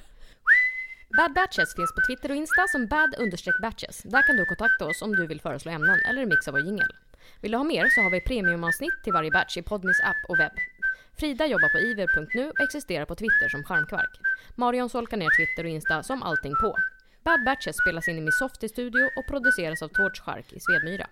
Bad 1.17 1.33
Batches 1.35 1.75
finns 1.75 1.95
på 1.95 2.01
Twitter 2.07 2.31
och 2.31 2.37
Insta 2.37 2.67
som 2.73 2.87
bad-batches. 2.87 4.03
Där 4.05 4.23
kan 4.23 4.37
du 4.37 4.45
kontakta 4.45 4.87
oss 4.87 5.03
om 5.03 5.17
du 5.17 5.27
vill 5.27 5.41
föreslå 5.41 5.73
ämnen 5.73 6.01
eller 6.09 6.27
mixa 6.27 6.53
vår 6.53 6.61
jingel. 6.61 6.93
Vill 7.41 7.53
du 7.53 7.57
ha 7.59 7.65
mer 7.65 7.89
så 7.89 8.01
har 8.01 8.11
vi 8.11 8.21
premiumavsnitt 8.21 9.03
till 9.05 9.13
varje 9.13 9.31
batch 9.31 9.57
i 9.57 9.63
Podmis 9.63 10.01
app 10.01 10.31
och 10.31 10.39
webb. 10.41 10.53
Frida 11.19 11.47
jobbar 11.47 11.69
på 11.69 11.79
iver.nu 11.79 12.51
och 12.51 12.61
existerar 12.61 13.05
på 13.05 13.15
Twitter 13.15 13.49
som 13.49 13.65
Charmkvark. 13.65 14.21
Marion 14.57 14.89
solkar 14.89 15.17
ner 15.17 15.31
Twitter 15.37 15.65
och 15.65 15.71
Insta 15.71 16.03
som 16.03 16.23
allting 16.23 16.55
på. 16.61 16.77
Bad 17.25 17.45
Batches 17.45 17.77
spelas 17.77 18.09
in 18.09 18.19
i 18.19 18.21
min 18.21 18.33
Softy 18.33 18.69
studio 18.69 19.11
och 19.17 19.27
produceras 19.27 19.83
av 19.83 19.89
Torch 19.89 20.21
Shark 20.23 20.53
i 20.53 20.61
Svedmyra. 20.61 21.07